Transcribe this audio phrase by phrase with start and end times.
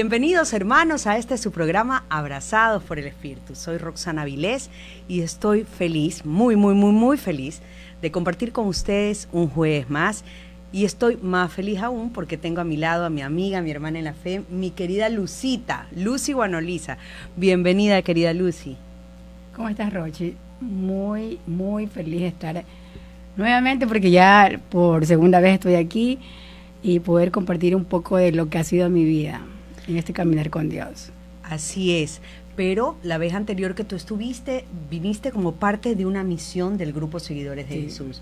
[0.00, 3.56] Bienvenidos hermanos a este su programa Abrazados por el Espíritu.
[3.56, 4.70] Soy Roxana Vilés
[5.08, 7.60] y estoy feliz, muy, muy, muy, muy feliz
[8.00, 10.22] de compartir con ustedes un jueves más.
[10.70, 13.98] Y estoy más feliz aún porque tengo a mi lado a mi amiga, mi hermana
[13.98, 16.96] en la fe, mi querida Lucita, Lucy Guanoliza.
[17.34, 18.76] Bienvenida, querida Lucy.
[19.56, 20.36] ¿Cómo estás, Rochi?
[20.60, 22.64] Muy, muy feliz de estar
[23.36, 26.20] nuevamente porque ya por segunda vez estoy aquí
[26.84, 29.40] y poder compartir un poco de lo que ha sido mi vida
[29.88, 31.10] en este caminar con Dios.
[31.42, 32.20] Así es,
[32.56, 37.18] pero la vez anterior que tú estuviste, viniste como parte de una misión del grupo
[37.20, 38.20] Seguidores de Jesús.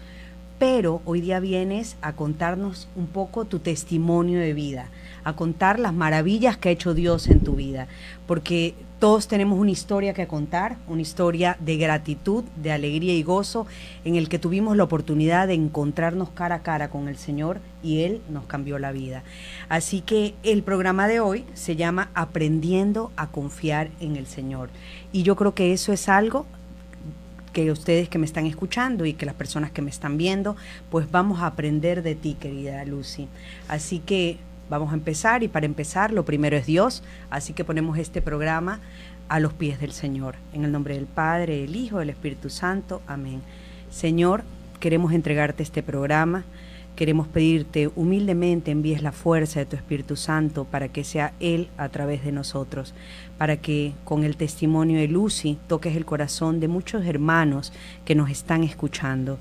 [0.58, 4.88] Pero hoy día vienes a contarnos un poco tu testimonio de vida,
[5.24, 7.88] a contar las maravillas que ha hecho Dios en tu vida,
[8.26, 13.66] porque todos tenemos una historia que contar, una historia de gratitud, de alegría y gozo,
[14.04, 18.02] en el que tuvimos la oportunidad de encontrarnos cara a cara con el Señor y
[18.02, 19.22] Él nos cambió la vida.
[19.68, 24.70] Así que el programa de hoy se llama Aprendiendo a confiar en el Señor.
[25.12, 26.46] Y yo creo que eso es algo
[27.52, 30.56] que ustedes que me están escuchando y que las personas que me están viendo,
[30.90, 33.28] pues vamos a aprender de ti, querida Lucy.
[33.68, 34.38] Así que
[34.68, 38.80] Vamos a empezar y para empezar lo primero es Dios, así que ponemos este programa
[39.28, 40.36] a los pies del Señor.
[40.52, 43.00] En el nombre del Padre, del Hijo, del Espíritu Santo.
[43.06, 43.42] Amén.
[43.90, 44.42] Señor,
[44.80, 46.44] queremos entregarte este programa.
[46.96, 51.90] Queremos pedirte humildemente envíes la fuerza de tu Espíritu Santo para que sea Él a
[51.90, 52.94] través de nosotros,
[53.36, 57.72] para que con el testimonio de Lucy toques el corazón de muchos hermanos
[58.06, 59.38] que nos están escuchando.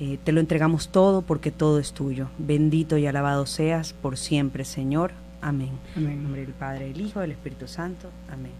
[0.00, 2.28] Eh, te lo entregamos todo porque todo es tuyo.
[2.38, 5.12] Bendito y alabado seas por siempre, Señor.
[5.40, 5.72] Amén.
[5.96, 6.12] Amén.
[6.12, 8.08] En nombre del Padre, del Hijo, del Espíritu Santo.
[8.30, 8.52] Amén.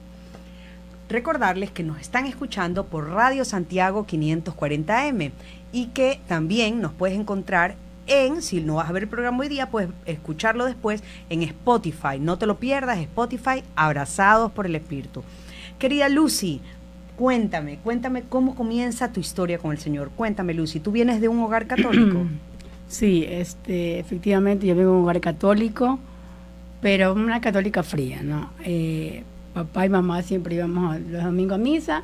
[1.08, 5.32] Recordarles que nos están escuchando por Radio Santiago 540M
[5.72, 9.48] y que también nos puedes encontrar en, si no vas a ver el programa hoy
[9.48, 12.18] día, puedes escucharlo después en Spotify.
[12.18, 15.22] No te lo pierdas, Spotify, abrazados por el Espíritu.
[15.78, 16.60] Querida Lucy,
[17.16, 20.10] Cuéntame, cuéntame cómo comienza tu historia con el Señor.
[20.16, 22.26] Cuéntame, Lucy, ¿tú vienes de un hogar católico?
[22.88, 25.98] Sí, este, efectivamente, yo vengo de un hogar católico,
[26.82, 28.50] pero una católica fría, ¿no?
[28.66, 29.22] Eh,
[29.54, 32.02] papá y mamá siempre íbamos los domingos a misa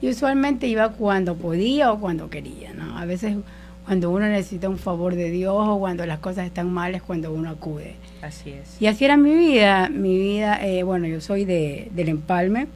[0.00, 2.96] y usualmente iba cuando podía o cuando quería, ¿no?
[2.96, 3.36] A veces
[3.84, 7.30] cuando uno necesita un favor de Dios o cuando las cosas están mal es cuando
[7.30, 7.96] uno acude.
[8.22, 8.80] Así es.
[8.80, 9.90] Y así era mi vida.
[9.90, 12.66] Mi vida, eh, bueno, yo soy de, del Empalme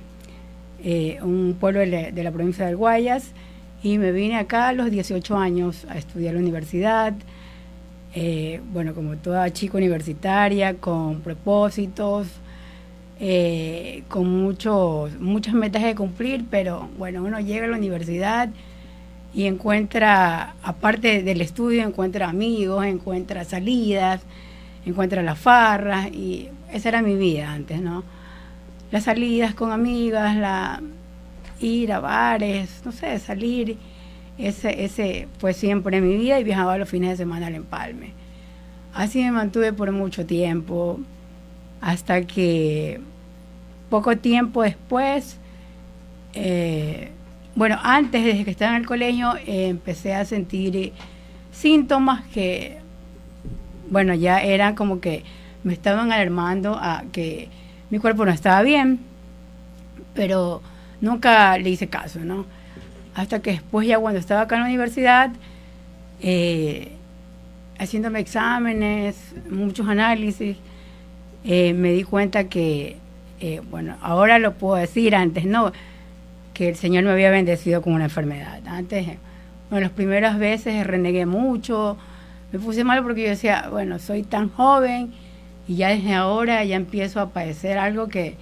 [0.82, 3.32] eh, un pueblo de la, provincia del Guayas,
[3.82, 7.14] y me vine acá a los 18 años a estudiar la universidad.
[8.14, 12.28] Eh, bueno, como toda chica universitaria, con propósitos,
[13.20, 18.48] eh, con muchos, muchas metas de cumplir, pero bueno, uno llega a la universidad
[19.34, 24.22] y encuentra, aparte del estudio, encuentra amigos, encuentra salidas,
[24.86, 28.04] encuentra las farras, y esa era mi vida antes, ¿no?
[28.90, 30.80] Las salidas con amigas, la
[31.60, 33.76] ir a bares, no sé, salir.
[34.38, 38.12] Ese, ese fue siempre mi vida y viajaba los fines de semana al Empalme.
[38.94, 41.00] Así me mantuve por mucho tiempo,
[41.80, 43.00] hasta que
[43.90, 45.38] poco tiempo después,
[46.34, 47.10] eh,
[47.54, 50.92] bueno, antes, desde que estaba en el colegio, empecé a sentir
[51.50, 52.78] síntomas que,
[53.90, 55.24] bueno, ya eran como que
[55.64, 57.48] me estaban alarmando a que
[57.90, 59.00] mi cuerpo no estaba bien,
[60.14, 60.62] pero
[61.00, 62.46] nunca le hice caso, ¿no?
[63.14, 65.30] Hasta que después ya cuando estaba acá en la universidad,
[66.20, 66.92] eh,
[67.78, 70.56] haciéndome exámenes, muchos análisis,
[71.44, 72.96] eh, me di cuenta que,
[73.40, 75.72] eh, bueno, ahora lo puedo decir, antes no,
[76.54, 78.60] que el Señor me había bendecido con una enfermedad.
[78.66, 79.06] Antes,
[79.70, 81.96] bueno, las primeras veces renegué mucho,
[82.52, 85.12] me puse mal porque yo decía, bueno, soy tan joven
[85.68, 88.34] y ya desde ahora ya empiezo a padecer algo que,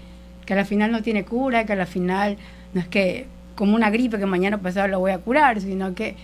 [0.46, 2.37] que a la final no tiene cura, que a la final
[2.73, 3.26] no es que
[3.56, 6.14] como una gripe que mañana pasado lo voy a curar, sino que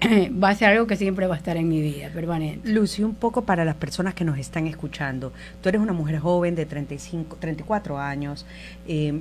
[0.42, 2.72] va a ser algo que siempre va a estar en mi vida, permanente.
[2.72, 5.32] Lucy, un poco para las personas que nos están escuchando.
[5.60, 8.46] Tú eres una mujer joven de 35, 34 años.
[8.88, 9.20] Eh,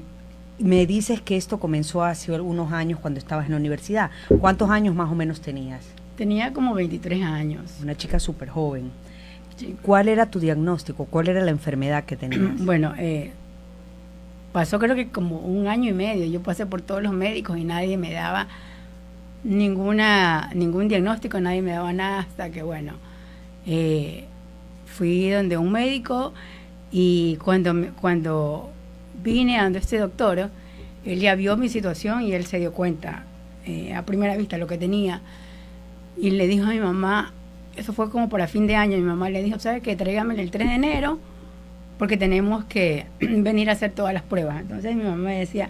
[0.59, 4.11] me dices que esto comenzó hace algunos años cuando estabas en la universidad.
[4.39, 5.85] ¿Cuántos años más o menos tenías?
[6.15, 7.79] Tenía como 23 años.
[7.81, 8.91] Una chica súper joven.
[9.81, 11.05] ¿Cuál era tu diagnóstico?
[11.05, 12.41] ¿Cuál era la enfermedad que tenías?
[12.59, 13.31] Bueno, eh,
[14.51, 16.25] pasó creo que como un año y medio.
[16.25, 18.47] Yo pasé por todos los médicos y nadie me daba
[19.43, 22.93] ninguna ningún diagnóstico, nadie me daba nada hasta que, bueno,
[23.65, 24.25] eh,
[24.85, 26.33] fui donde un médico
[26.91, 28.69] y cuando, cuando
[29.21, 30.49] vine a donde este doctor,
[31.05, 33.23] él ya vio mi situación y él se dio cuenta
[33.65, 35.21] eh, a primera vista lo que tenía
[36.17, 37.33] y le dijo a mi mamá,
[37.75, 39.95] eso fue como para fin de año, mi mamá le dijo, ¿sabes qué?
[39.95, 41.19] Tráigame el 3 de enero,
[41.97, 44.61] porque tenemos que venir a hacer todas las pruebas.
[44.61, 45.69] Entonces mi mamá me decía,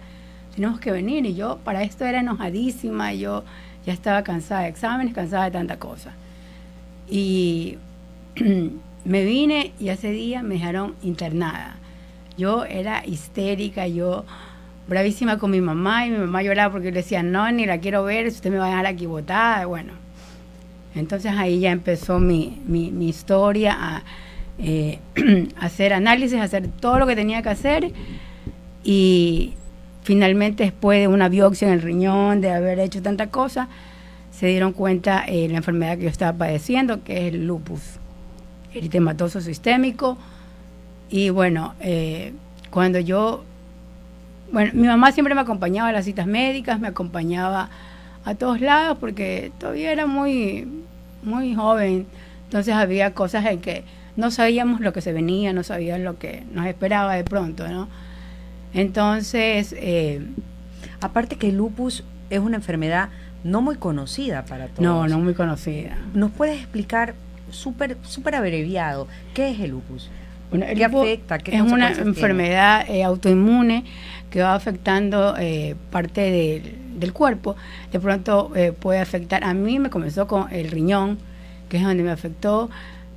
[0.55, 3.44] tenemos que venir y yo para esto era enojadísima, yo
[3.85, 6.13] ya estaba cansada de exámenes, cansada de tanta cosa.
[7.09, 7.77] Y
[9.06, 11.75] me vine y ese día me dejaron internada.
[12.38, 14.25] Yo era histérica, yo
[14.88, 18.03] bravísima con mi mamá y mi mamá lloraba porque le decía, no, ni la quiero
[18.03, 19.65] ver, usted me va a dejar aquí botada.
[19.65, 19.94] Bueno,
[20.95, 24.04] entonces ahí ya empezó mi, mi, historia a
[24.60, 25.00] eh,
[25.60, 27.92] hacer análisis, hacer todo lo que tenía que hacer
[28.84, 29.54] y
[30.04, 33.69] finalmente después de una biopsia en el riñón, de haber hecho tanta cosa,
[34.31, 37.81] se dieron cuenta eh, la enfermedad que yo estaba padeciendo, que es el lupus
[38.74, 40.18] eritematoso sistémico.
[41.10, 42.34] Y bueno, eh,
[42.69, 43.44] cuando yo,
[44.51, 47.69] bueno, mi mamá siempre me acompañaba a las citas médicas, me acompañaba
[48.25, 50.67] a todos lados porque todavía era muy,
[51.23, 52.05] muy joven,
[52.45, 53.83] entonces había cosas en que
[54.15, 57.87] no sabíamos lo que se venía, no sabíamos lo que nos esperaba de pronto, ¿no?
[58.73, 59.75] Entonces...
[59.77, 60.21] Eh,
[61.03, 63.09] Aparte que el lupus es una enfermedad
[63.43, 64.81] no muy conocida para todos.
[64.81, 65.97] No, no muy conocida.
[66.13, 67.13] ¿Nos puedes explicar
[67.51, 70.09] súper súper abreviado qué es el lupus?
[70.49, 71.35] ¿Qué afecta?
[71.35, 73.83] es una enfermedad eh, autoinmune
[74.29, 76.75] que va afectando eh, parte del
[77.11, 77.57] cuerpo.
[77.91, 81.17] De pronto puede afectar, a mí me comenzó con el riñón,
[81.67, 82.69] que es donde me afectó,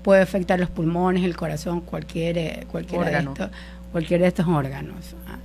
[0.06, 3.50] puede afectar los pulmones, el corazón, cualquier, eh, cualquier, de, estos,
[3.90, 5.16] cualquiera de estos órganos.
[5.26, 5.38] Ah.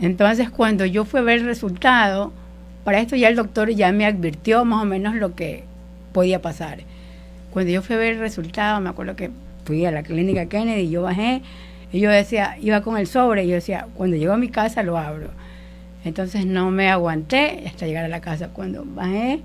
[0.00, 2.32] Entonces, cuando yo fui a ver el resultado,
[2.84, 5.64] para esto ya el doctor ya me advirtió más o menos lo que
[6.12, 6.78] podía pasar.
[7.52, 9.32] Cuando yo fui a ver el resultado, me acuerdo que
[9.64, 11.42] fui a la clínica Kennedy, y yo bajé,
[11.92, 14.84] y yo decía, iba con el sobre, y yo decía, cuando llego a mi casa
[14.84, 15.30] lo abro.
[16.04, 18.48] Entonces no me aguanté hasta llegar a la casa.
[18.48, 19.40] Cuando bajé,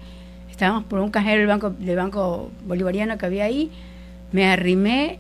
[0.50, 3.72] estábamos por un cajero del banco, del banco bolivariano que había ahí,
[4.32, 5.20] me arrimé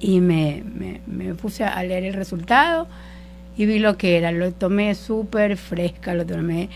[0.00, 0.62] y me,
[1.40, 2.88] puse a leer el resultado
[3.56, 4.32] y vi lo que era.
[4.32, 6.68] Lo tomé súper fresca, lo tomé.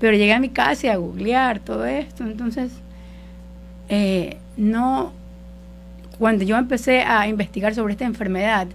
[0.00, 2.24] Pero llegué a mi casa y a googlear todo esto.
[2.24, 2.72] Entonces,
[3.88, 5.12] eh, no.
[6.18, 8.66] Cuando yo empecé a investigar sobre esta enfermedad,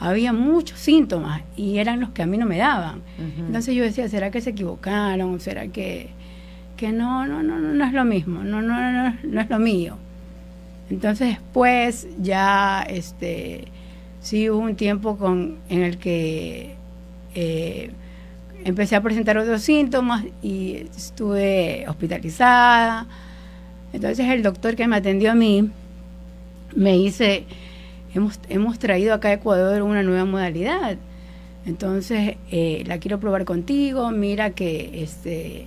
[0.00, 3.02] había muchos síntomas y eran los que a mí no me daban.
[3.38, 5.40] Entonces yo decía, ¿será que se equivocaron?
[5.40, 6.10] ¿Será que,
[6.76, 8.44] que no, no, no, no, no es lo mismo?
[8.44, 9.96] No, no, no, no es lo mío.
[10.90, 13.68] Entonces después ya este
[14.20, 16.74] sí hubo un tiempo con, en el que
[17.34, 17.90] eh,
[18.64, 23.06] empecé a presentar otros síntomas y estuve hospitalizada.
[23.92, 25.70] Entonces el doctor que me atendió a mí
[26.74, 27.44] me dice,
[28.48, 30.96] hemos, traído acá a Ecuador una nueva modalidad.
[31.66, 35.66] Entonces eh, la quiero probar contigo, mira que este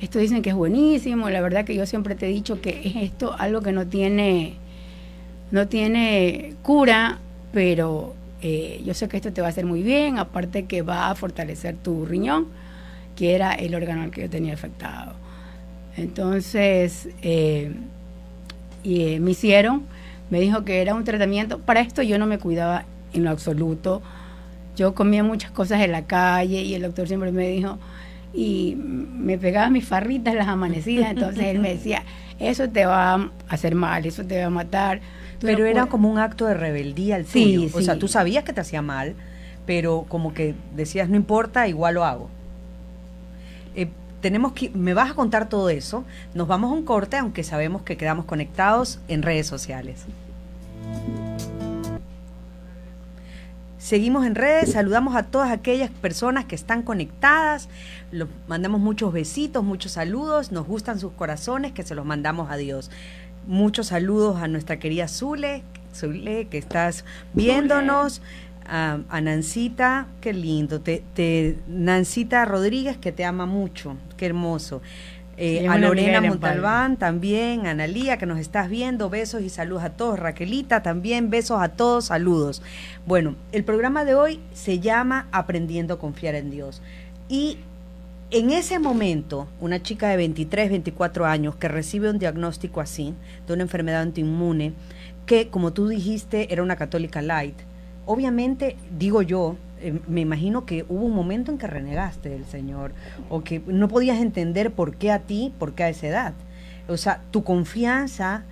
[0.00, 2.96] esto dicen que es buenísimo, la verdad que yo siempre te he dicho que es
[2.96, 4.54] esto algo que no tiene,
[5.52, 7.20] no tiene cura,
[7.52, 11.08] pero eh, yo sé que esto te va a hacer muy bien, aparte que va
[11.08, 12.48] a fortalecer tu riñón,
[13.14, 15.12] que era el órgano al que yo tenía afectado.
[15.96, 17.72] Entonces, eh,
[18.82, 19.84] y, me hicieron,
[20.32, 24.00] me dijo que era un tratamiento, para esto yo no me cuidaba en lo absoluto,
[24.74, 27.78] yo comía muchas cosas en la calle y el doctor siempre me dijo,
[28.32, 32.04] y me pegaba mis farritas las amanecidas, entonces él me decía,
[32.38, 35.02] eso te va a hacer mal, eso te va a matar.
[35.38, 38.62] pero era como un acto de rebeldía al sí, O sea, tú sabías que te
[38.62, 39.14] hacía mal,
[39.66, 42.30] pero como que decías, no importa, igual lo hago.
[43.76, 43.88] Eh,
[44.22, 46.06] tenemos que, me vas a contar todo eso.
[46.32, 50.06] Nos vamos a un corte, aunque sabemos que quedamos conectados en redes sociales.
[53.92, 57.68] Seguimos en redes, saludamos a todas aquellas personas que están conectadas,
[58.10, 62.56] los mandamos muchos besitos, muchos saludos, nos gustan sus corazones, que se los mandamos a
[62.56, 62.90] Dios.
[63.46, 65.62] Muchos saludos a nuestra querida Zule,
[65.94, 68.22] Zule, que estás viéndonos,
[68.64, 74.80] a, Nancita, qué lindo, te, te, Nancita Rodríguez, que te ama mucho, qué hermoso.
[75.38, 79.90] Eh, a Lorena Montalbán también, a Analía que nos estás viendo, besos y saludos a
[79.90, 82.62] todos, Raquelita también, besos a todos, saludos.
[83.06, 86.82] Bueno, el programa de hoy se llama Aprendiendo a confiar en Dios.
[87.28, 87.56] Y
[88.30, 93.14] en ese momento, una chica de 23, 24 años que recibe un diagnóstico así,
[93.46, 94.74] de una enfermedad autoinmune,
[95.26, 97.56] que como tú dijiste era una católica light,
[98.06, 102.92] obviamente, digo yo, eh, me imagino que hubo un momento en que renegaste del Señor
[103.28, 106.34] o que no podías entender por qué a ti, por qué a esa edad.
[106.88, 108.44] O sea, tu confianza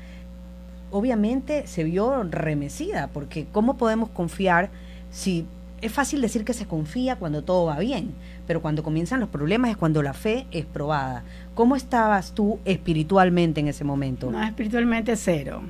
[0.90, 4.70] obviamente se vio remecida, porque ¿cómo podemos confiar
[5.10, 5.46] si
[5.80, 8.12] es fácil decir que se confía cuando todo va bien,
[8.46, 11.22] pero cuando comienzan los problemas es cuando la fe es probada.
[11.54, 14.30] ¿Cómo estabas tú espiritualmente en ese momento?
[14.30, 15.62] No, espiritualmente cero,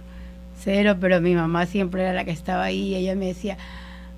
[0.58, 3.56] cero, pero mi mamá siempre era la que estaba ahí, ella me decía,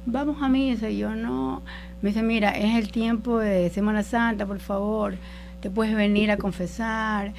[0.07, 0.91] vamos a misa.
[0.91, 1.63] Y yo no.
[2.01, 5.15] Me dice, mira, es el tiempo de Semana Santa, por favor,
[5.61, 7.33] te puedes venir a confesar.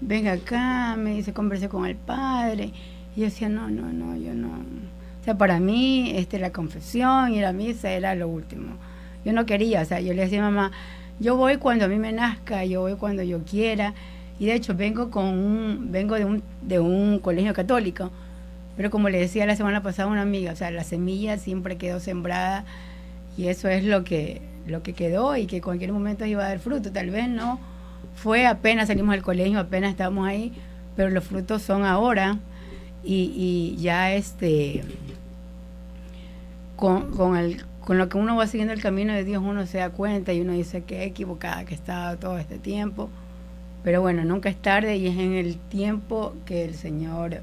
[0.00, 2.72] Venga acá, me dice, conversé con el padre.
[3.14, 4.48] Y yo decía, no, no, no, yo no.
[4.48, 8.76] O sea, para mí, este, la confesión y la misa era lo último.
[9.24, 10.70] Yo no quería, o sea, yo le decía mamá,
[11.18, 13.94] yo voy cuando a mí me nazca, yo voy cuando yo quiera.
[14.38, 18.12] Y de hecho vengo con un, vengo de un, de un colegio católico,
[18.76, 21.76] pero como le decía la semana pasada a una amiga, o sea, la semilla siempre
[21.76, 22.64] quedó sembrada
[23.36, 26.48] y eso es lo que, lo que quedó y que en cualquier momento iba a
[26.48, 26.92] dar fruto.
[26.92, 27.58] Tal vez no
[28.14, 30.52] fue apenas salimos del colegio, apenas estábamos ahí,
[30.96, 32.38] pero los frutos son ahora
[33.04, 34.82] y, ya este
[36.76, 39.78] con, con el con lo que uno va siguiendo el camino de Dios, uno se
[39.78, 43.08] da cuenta y uno dice que equivocada que he todo este tiempo.
[43.84, 47.42] Pero bueno, nunca es tarde y es en el tiempo que el Señor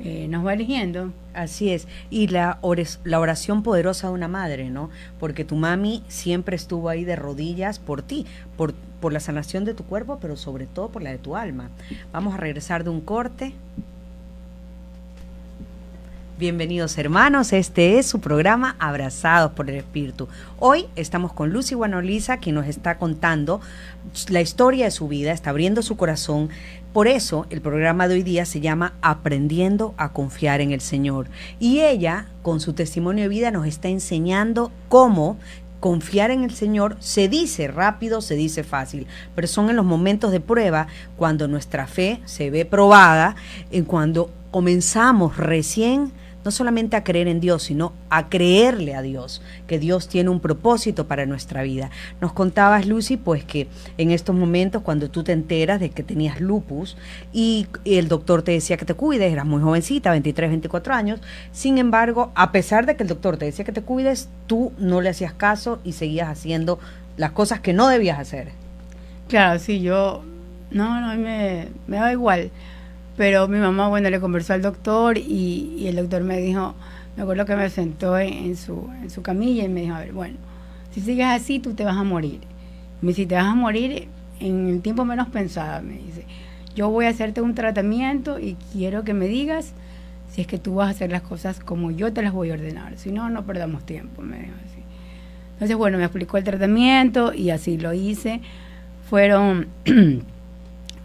[0.00, 1.12] eh, nos va eligiendo.
[1.34, 1.88] Así es.
[2.10, 2.58] Y la,
[3.04, 4.90] la oración poderosa de una madre, ¿no?
[5.18, 8.26] Porque tu mami siempre estuvo ahí de rodillas por ti,
[8.56, 11.70] por, por la sanación de tu cuerpo, pero sobre todo por la de tu alma.
[12.12, 13.52] Vamos a regresar de un corte.
[16.38, 20.28] Bienvenidos hermanos, este es su programa Abrazados por el Espíritu.
[20.60, 23.60] Hoy estamos con Lucy Guanoliza, quien nos está contando
[24.28, 26.48] la historia de su vida, está abriendo su corazón.
[26.92, 31.26] Por eso el programa de hoy día se llama Aprendiendo a confiar en el Señor.
[31.58, 35.38] Y ella, con su testimonio de vida, nos está enseñando cómo
[35.80, 40.30] confiar en el Señor se dice rápido, se dice fácil, pero son en los momentos
[40.30, 43.34] de prueba cuando nuestra fe se ve probada,
[43.72, 46.12] en cuando comenzamos recién
[46.48, 50.40] no solamente a creer en Dios, sino a creerle a Dios, que Dios tiene un
[50.40, 51.90] propósito para nuestra vida.
[52.22, 56.40] Nos contabas, Lucy, pues que en estos momentos, cuando tú te enteras de que tenías
[56.40, 56.96] lupus
[57.34, 61.20] y el doctor te decía que te cuides, eras muy jovencita, 23, 24 años,
[61.52, 65.02] sin embargo, a pesar de que el doctor te decía que te cuides, tú no
[65.02, 66.78] le hacías caso y seguías haciendo
[67.18, 68.52] las cosas que no debías hacer.
[69.28, 70.24] Claro, sí, yo,
[70.70, 72.50] no, no, me, me da igual.
[73.18, 76.76] Pero mi mamá, bueno, le conversó al doctor y, el doctor me dijo,
[77.16, 80.12] me acuerdo que me sentó en, su, en su camilla y me dijo, a ver,
[80.12, 80.36] bueno,
[80.92, 82.38] si sigues así, tú te vas a morir.
[83.02, 84.06] Me dice, te vas a morir
[84.38, 86.26] en el tiempo menos pensado, me dice,
[86.76, 89.72] yo voy a hacerte un tratamiento y quiero que me digas
[90.30, 92.54] si es que tú vas a hacer las cosas como yo te las voy a
[92.54, 92.98] ordenar.
[92.98, 94.78] Si no, no perdamos tiempo, me dijo así.
[95.54, 98.42] Entonces, bueno, me explicó el tratamiento y así lo hice.
[99.10, 99.66] Fueron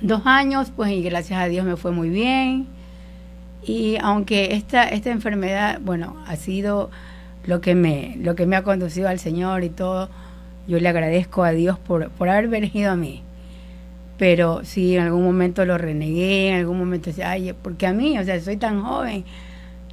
[0.04, 2.68] dos años, pues y gracias a Dios me fue muy bien.
[3.66, 6.92] Y aunque esta, esta enfermedad, bueno, ha sido
[7.46, 10.10] lo que, me, lo que me ha conducido al Señor y todo,
[10.68, 13.24] yo le agradezco a Dios por, por haberme elegido a mí.
[14.18, 18.20] Pero sí, en algún momento lo renegué, en algún momento decía, ay, porque a mí,
[18.20, 19.24] o sea, soy tan joven,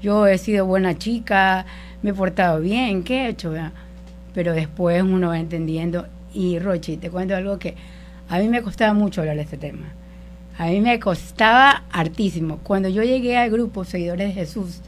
[0.03, 1.65] yo he sido buena chica,
[2.03, 3.53] me he portado bien, ¿qué he hecho?
[4.35, 6.07] Pero después uno va entendiendo.
[6.35, 7.77] Y Rochi, te cuento algo que
[8.29, 10.00] a mí me costaba mucho hablar de este tema.
[10.59, 12.59] A mí me costaba hartísimo.
[12.59, 14.81] Cuando yo llegué al grupo Seguidores de Jesús,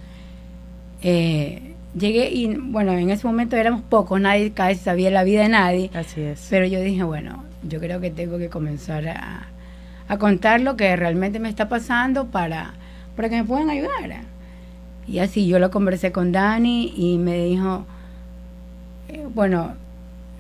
[1.03, 5.49] eh, llegué y, bueno, en ese momento éramos pocos, nadie casi sabía la vida de
[5.49, 5.91] nadie.
[5.95, 6.47] Así es.
[6.51, 9.49] Pero yo dije, bueno, yo creo que tengo que comenzar a,
[10.19, 12.75] contar lo que realmente me está pasando para,
[13.17, 14.21] para que me puedan ayudar.
[15.07, 17.87] Y así yo lo conversé con Dani y me dijo,
[19.09, 19.75] eh, bueno,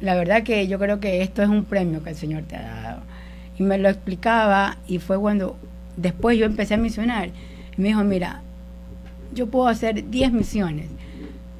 [0.03, 2.63] la verdad que yo creo que esto es un premio que el Señor te ha
[2.63, 3.12] dado
[3.63, 5.57] y me lo explicaba y fue cuando
[5.97, 7.29] después yo empecé a misionar.
[7.79, 8.43] Y me dijo, mira,
[9.33, 10.89] yo puedo hacer 10 misiones,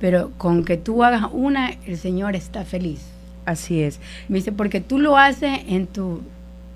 [0.01, 3.03] pero con que tú hagas una, el Señor está feliz.
[3.45, 4.01] Así es.
[4.29, 6.23] Me dice, porque tú lo haces en tu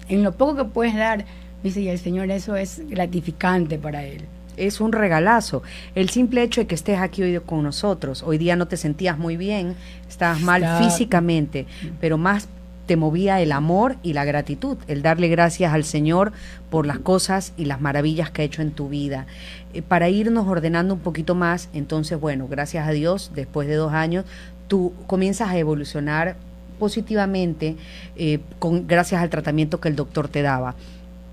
[0.09, 4.05] en lo poco que puedes dar, me dice, y el Señor eso es gratificante para
[4.05, 4.23] él.
[4.57, 5.65] Es un regalazo.
[5.97, 9.19] El simple hecho de que estés aquí hoy con nosotros, hoy día no te sentías
[9.19, 9.75] muy bien,
[10.09, 11.67] estabas mal físicamente,
[12.01, 12.49] pero más
[12.87, 16.33] te movía el amor y la gratitud, el darle gracias al Señor
[16.71, 19.27] por las cosas y las maravillas que ha hecho en tu vida.
[19.75, 23.93] Eh, para irnos ordenando un poquito más, entonces, bueno, gracias a Dios, después de dos
[23.93, 24.25] años,
[24.69, 26.37] tú comienzas a evolucionar
[26.79, 27.77] positivamente
[28.17, 30.75] eh, con, gracias al tratamiento que el doctor te daba.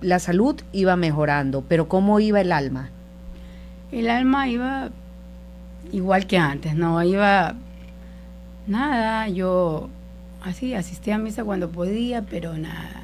[0.01, 2.89] La salud iba mejorando, pero ¿cómo iba el alma?
[3.91, 4.89] El alma iba
[5.91, 7.55] igual que antes, no iba
[8.67, 9.89] nada, yo
[10.43, 13.03] así, asistí a misa cuando podía, pero nada.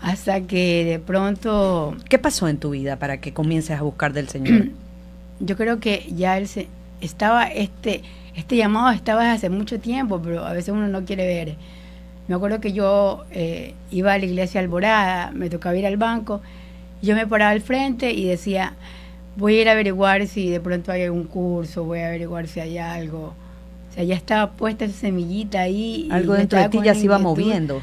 [0.00, 1.96] Hasta que de pronto...
[2.08, 4.68] ¿Qué pasó en tu vida para que comiences a buscar del Señor?
[5.40, 6.68] Yo creo que ya él se,
[7.00, 8.02] estaba, este,
[8.34, 11.56] este llamado estaba desde hace mucho tiempo, pero a veces uno no quiere ver.
[12.26, 16.42] Me acuerdo que yo eh, iba a la iglesia Alborada, me tocaba ir al banco,
[17.00, 18.74] yo me paraba al frente y decía,
[19.36, 22.60] voy a ir a averiguar si de pronto hay algún curso, voy a averiguar si
[22.60, 23.34] hay algo
[23.98, 26.08] sea, ya estaba puesta esa semillita ahí.
[26.10, 27.82] Algo dentro de ti ya se iba moviendo.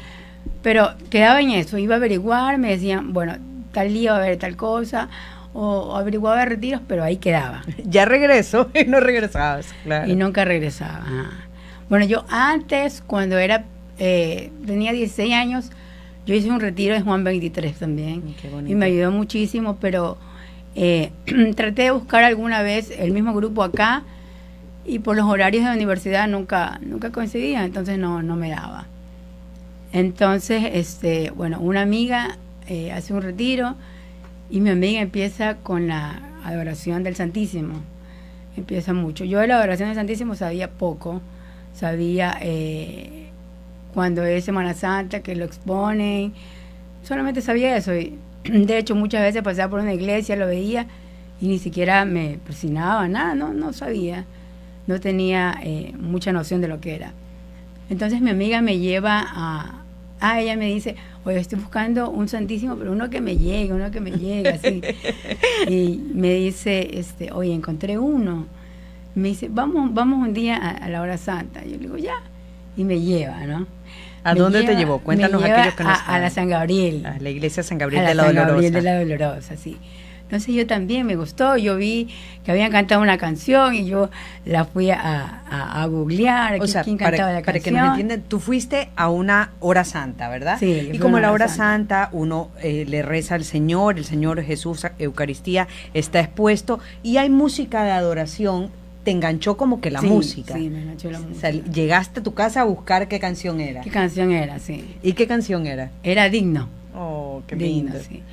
[0.62, 3.36] Pero quedaba en eso, iba a averiguar, me decían, bueno,
[3.72, 5.08] tal día va a haber tal cosa,
[5.52, 7.62] o, averiguaba retiros, pero ahí quedaba.
[7.84, 10.10] Ya regreso y no regresabas, claro.
[10.10, 11.04] Y nunca regresaba.
[11.88, 13.64] Bueno, yo antes, cuando era
[13.98, 15.70] eh, tenía 16 años,
[16.26, 18.22] yo hice un retiro de Juan 23 también.
[18.24, 20.16] Mm, y me ayudó muchísimo, pero
[20.74, 21.12] eh,
[21.54, 24.02] traté de buscar alguna vez el mismo grupo acá
[24.86, 28.86] y por los horarios de la universidad nunca, nunca coincidía, entonces no, no me daba.
[29.92, 32.38] Entonces, este, bueno, una amiga
[32.68, 33.76] eh, hace un retiro
[34.50, 37.74] y mi amiga empieza con la adoración del Santísimo.
[38.56, 39.24] Empieza mucho.
[39.24, 41.20] Yo de la adoración del Santísimo sabía poco,
[41.74, 43.28] sabía eh,
[43.92, 46.32] cuando es Semana Santa que lo exponen,
[47.02, 47.90] solamente sabía eso.
[47.90, 50.86] De hecho, muchas veces pasaba por una iglesia, lo veía
[51.40, 54.24] y ni siquiera me presionaba, nada, no, no sabía,
[54.86, 57.12] no tenía eh, mucha noción de lo que era.
[57.88, 59.82] Entonces mi amiga me lleva a,
[60.20, 63.90] ah, ella me dice, oye, estoy buscando un santísimo, pero uno que me llegue, uno
[63.90, 64.82] que me llegue, así.
[65.68, 68.46] y me dice, este, oye, encontré uno.
[69.14, 71.64] Me dice, vamos, vamos un día a, la hora santa.
[71.64, 72.16] Yo le digo, ya.
[72.76, 73.66] Y me lleva, ¿no?
[74.24, 74.98] ¿A dónde te llevó?
[74.98, 77.06] Cuéntanos aquellos que no a, a la San Gabriel.
[77.06, 78.52] A la iglesia San Gabriel de la San Dolorosa.
[78.52, 79.78] Gabriel de la Dolorosa, sí.
[80.26, 82.08] Entonces yo también me gustó, yo vi
[82.44, 84.10] que habían cantado una canción y yo
[84.44, 87.44] la fui a, a, googlear, o sea, quién cantaba la canción.
[87.44, 90.58] Para que nos entiendan, tú fuiste a una hora santa, ¿verdad?
[90.58, 90.90] Sí.
[90.92, 95.68] Y como la hora santa, uno eh, le reza al Señor, el Señor Jesús, Eucaristía
[95.94, 98.70] está expuesto y hay música de adoración
[99.04, 100.54] te enganchó como que la música.
[100.54, 101.50] Sí, me enganchó la música.
[101.52, 103.82] llegaste a tu casa a buscar qué canción era.
[103.82, 104.96] ¿Qué canción era, sí?
[105.00, 105.92] ¿Y qué canción era?
[106.02, 106.68] Era Digno.
[106.92, 108.24] Oh, qué Digno, sí.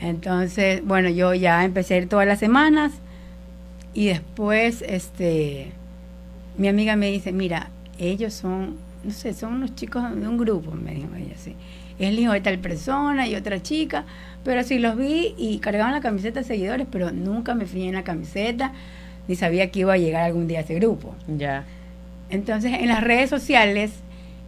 [0.00, 2.92] Entonces, bueno, yo ya empecé a ir todas las semanas
[3.94, 5.72] y después, este,
[6.58, 10.72] mi amiga me dice, mira, ellos son, no sé, son unos chicos de un grupo,
[10.72, 11.54] me dijo ella, sí.
[11.98, 14.04] Es el hijo de tal persona y otra chica,
[14.44, 17.94] pero sí los vi y cargaban la camiseta de seguidores, pero nunca me fui en
[17.94, 18.72] la camiseta
[19.28, 21.14] ni sabía que iba a llegar algún día a ese grupo.
[21.26, 21.64] Ya.
[22.30, 23.92] Entonces, en las redes sociales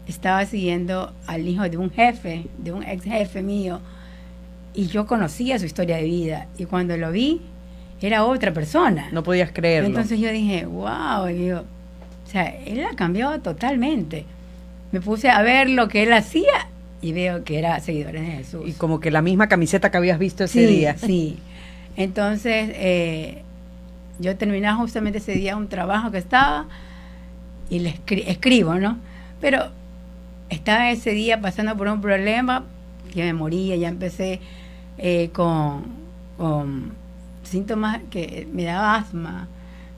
[0.07, 3.81] estaba siguiendo al hijo de un jefe, de un ex jefe mío,
[4.79, 6.47] y yo conocía su historia de vida.
[6.57, 7.41] Y cuando lo vi,
[8.01, 9.09] era otra persona.
[9.11, 9.89] No podías creerlo.
[9.89, 11.65] Entonces yo dije, wow, digo,
[12.25, 14.25] o sea, él ha cambiado totalmente.
[14.93, 16.69] Me puse a ver lo que él hacía
[17.03, 18.63] y veo que era seguidores de Jesús.
[18.67, 20.97] Y como que la misma camiseta que habías visto ese día.
[20.97, 21.41] Sí,
[21.97, 23.43] entonces eh,
[24.21, 26.69] yo terminaba justamente ese día un trabajo que estaba
[27.69, 28.97] y le escribo, ¿no?
[29.41, 29.73] Pero
[30.51, 32.65] estaba ese día pasando por un problema
[33.13, 34.39] que me moría, ya empecé
[34.99, 35.97] eh, con,
[37.45, 39.49] síntomas que me daba asma,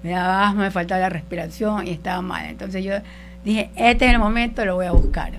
[0.03, 2.47] me daba asma, me faltaba la respiración y estaba mal.
[2.47, 2.95] Entonces yo
[3.45, 5.33] dije, este es el momento, lo voy a buscar.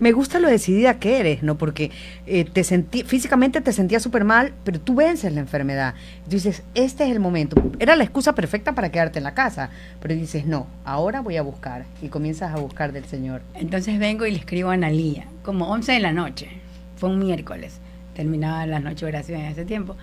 [0.00, 1.58] Me gusta lo decidida que eres, ¿no?
[1.58, 1.90] Porque
[2.26, 5.94] eh, te sentí, físicamente te sentías súper mal, pero tú vences la enfermedad.
[6.24, 7.60] Tú dices, este es el momento.
[7.80, 11.42] Era la excusa perfecta para quedarte en la casa, pero dices, no, ahora voy a
[11.42, 11.84] buscar.
[12.00, 13.42] Y comienzas a buscar del Señor.
[13.54, 16.48] Entonces vengo y le escribo a Analía, como 11 de la noche,
[16.96, 17.80] fue un miércoles
[18.18, 19.96] terminaba las noches de oración en ese tiempo.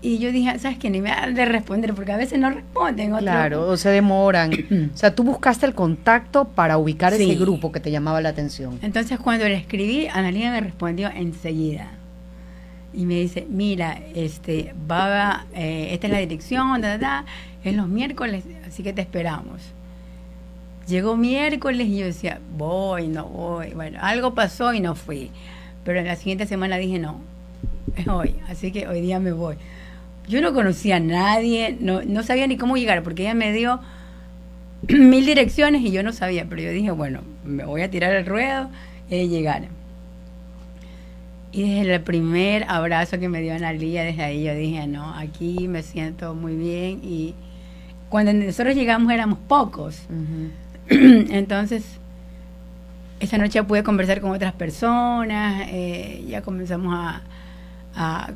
[0.00, 0.88] Y yo dije, ¿sabes qué?
[0.88, 3.12] Ni me dan de responder, porque a veces no responden.
[3.16, 4.52] Claro, o se demoran.
[4.94, 8.78] o sea, tú buscaste el contacto para ubicar ese grupo que te llamaba la atención.
[8.82, 11.88] Entonces, cuando le escribí, Analia me respondió enseguida.
[12.94, 17.24] Y me dice, mira, este, va, eh, esta es la dirección, da, da,
[17.64, 19.60] es los miércoles, así que te esperamos.
[20.86, 23.74] Llegó miércoles y yo decía, voy, no voy.
[23.74, 25.32] Bueno, algo pasó y no fui.
[25.88, 27.18] Pero en la siguiente semana dije, no,
[27.96, 29.56] es hoy, así que hoy día me voy.
[30.28, 33.80] Yo no conocía a nadie, no, no sabía ni cómo llegar, porque ella me dio
[34.90, 38.26] mil direcciones y yo no sabía, pero yo dije, bueno, me voy a tirar el
[38.26, 38.68] ruedo
[39.08, 39.68] y llegar.
[41.52, 45.68] Y desde el primer abrazo que me dio Analia, desde ahí yo dije, no, aquí
[45.68, 47.00] me siento muy bien.
[47.02, 47.34] Y
[48.10, 50.02] cuando nosotros llegamos éramos pocos.
[50.90, 51.98] Entonces
[53.20, 57.22] esa noche pude conversar con otras personas, eh, ya comenzamos a,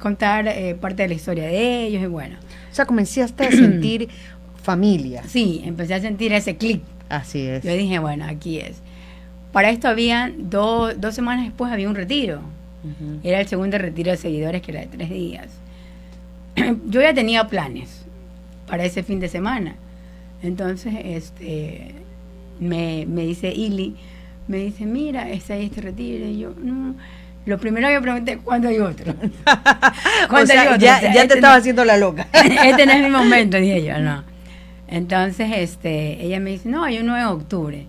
[0.01, 2.35] contar eh, parte de la historia de ellos y bueno.
[2.71, 4.09] O sea, comenzaste a sentir
[4.61, 5.23] familia.
[5.29, 6.83] Sí, empecé a sentir ese clic.
[7.09, 7.63] Así es.
[7.63, 8.81] Yo dije, bueno, aquí es.
[9.53, 12.41] Para esto había dos semanas después había un retiro.
[13.23, 15.47] Era el segundo retiro de seguidores que era de tres días.
[16.87, 18.05] Yo ya tenía planes
[18.67, 19.77] para ese fin de semana.
[20.43, 21.95] Entonces, este,
[22.59, 23.95] me, me dice Ili,
[24.49, 26.27] me dice, mira, está ahí este retiro.
[26.27, 26.95] Y yo, no.
[27.45, 29.15] Lo primero que pregunté, ¿cuándo hay otro?
[30.29, 30.77] ¿Cuándo hay otro?
[30.77, 32.29] Ya, te este estaba haciendo la loca.
[32.33, 34.23] este no es mi momento, dije yo, no.
[34.87, 37.87] Entonces, este, ella me dice, no, hay uno en octubre.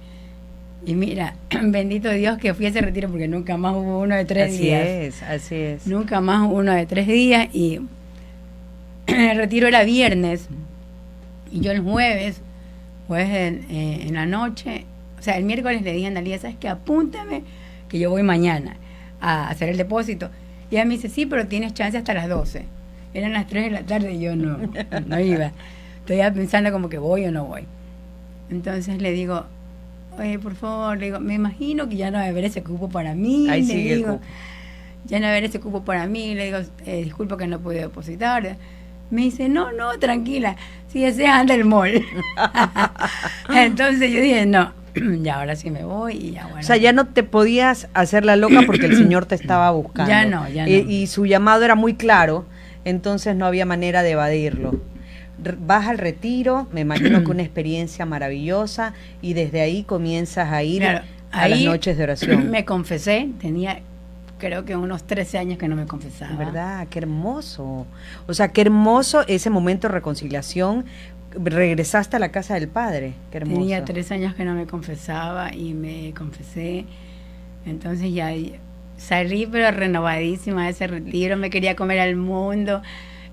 [0.86, 4.26] Y mira, bendito Dios que fui a ese retiro porque nunca más hubo uno de
[4.26, 4.82] tres días.
[4.82, 5.88] Así es, así es.
[5.88, 7.80] Nunca más uno de tres días y
[9.08, 10.48] el retiro era viernes
[11.52, 12.42] y yo el jueves,
[13.08, 14.86] pues en, eh, en la noche,
[15.24, 16.68] o sea, el miércoles le dije a Analia, ¿sabes qué?
[16.68, 17.44] Apúntame
[17.88, 18.76] que yo voy mañana
[19.22, 20.30] a hacer el depósito.
[20.70, 22.66] Y ella me dice, sí, pero tienes chance hasta las 12.
[23.14, 24.58] Eran las 3 de la tarde y yo no,
[25.08, 25.54] no iba.
[26.00, 27.64] Estoy pensando como que voy o no voy.
[28.50, 29.46] Entonces le digo,
[30.20, 32.90] oye, por favor, le digo, me imagino que ya no va a haber ese cupo
[32.90, 33.48] para mí.
[33.50, 34.26] Ahí le sigue el digo, cupo.
[35.06, 36.36] ya no va a haber ese cupo para mí.
[36.36, 38.58] Le digo, eh, disculpa que no pude depositar.
[39.10, 40.58] Me dice, no, no, tranquila,
[40.90, 42.04] si deseas anda el mall.
[43.56, 44.83] Entonces yo dije, no,
[45.22, 46.60] ya ahora sí me voy y ya bueno.
[46.60, 50.10] O sea, ya no te podías hacer la loca porque el Señor te estaba buscando.
[50.10, 50.90] Ya no, ya Y- no.
[50.92, 52.46] Y, su llamado era muy claro,
[52.86, 54.80] entonces no había manera de evadirlo.
[55.66, 60.82] Vas al retiro, me imagino que una experiencia maravillosa, y desde ahí comienzas a ir
[60.82, 61.02] Claro,
[61.32, 62.52] a las noches de oración.
[62.52, 63.82] Me confesé, tenía
[64.38, 66.36] creo que unos 13 años que no me confesaba.
[66.36, 66.88] ¿Verdad?
[66.90, 67.88] Qué hermoso.
[68.28, 70.84] O sea, qué hermoso ese momento de reconciliación.
[71.36, 73.14] Regresaste a la casa del Padre.
[73.32, 73.60] Qué hermoso.
[73.60, 76.86] Tenía tres años que no me confesaba y me confesé.
[77.66, 78.34] Entonces ya
[78.98, 82.82] salí pero renovadísima de ese retiro, me quería comer al mundo.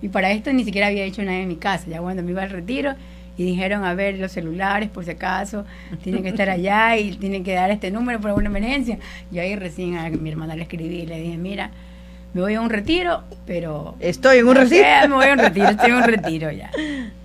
[0.03, 1.87] Y para esto ni siquiera había hecho nada en mi casa.
[1.89, 2.95] Ya cuando me iba al retiro
[3.37, 5.65] y dijeron, a ver, los celulares, por si acaso,
[6.03, 8.99] tienen que estar allá y tienen que dar este número por alguna emergencia.
[9.31, 11.71] Yo ahí recién a mi hermana le escribí y le dije, mira,
[12.33, 13.97] me voy a un retiro, pero...
[14.01, 14.85] Estoy en un retiro.
[15.09, 16.71] me voy a un retiro, estoy en un retiro ya.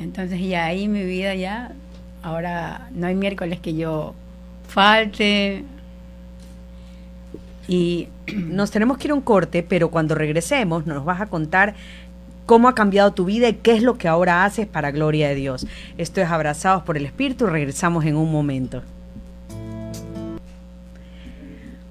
[0.00, 1.72] Entonces ya ahí mi vida ya,
[2.22, 4.14] ahora no hay miércoles que yo
[4.68, 5.64] falte.
[7.68, 11.74] Y Nos tenemos que ir a un corte, pero cuando regresemos nos vas a contar
[12.44, 15.34] cómo ha cambiado tu vida y qué es lo que ahora haces para gloria de
[15.34, 15.66] Dios.
[15.98, 18.82] Esto es Abrazados por el Espíritu, regresamos en un momento.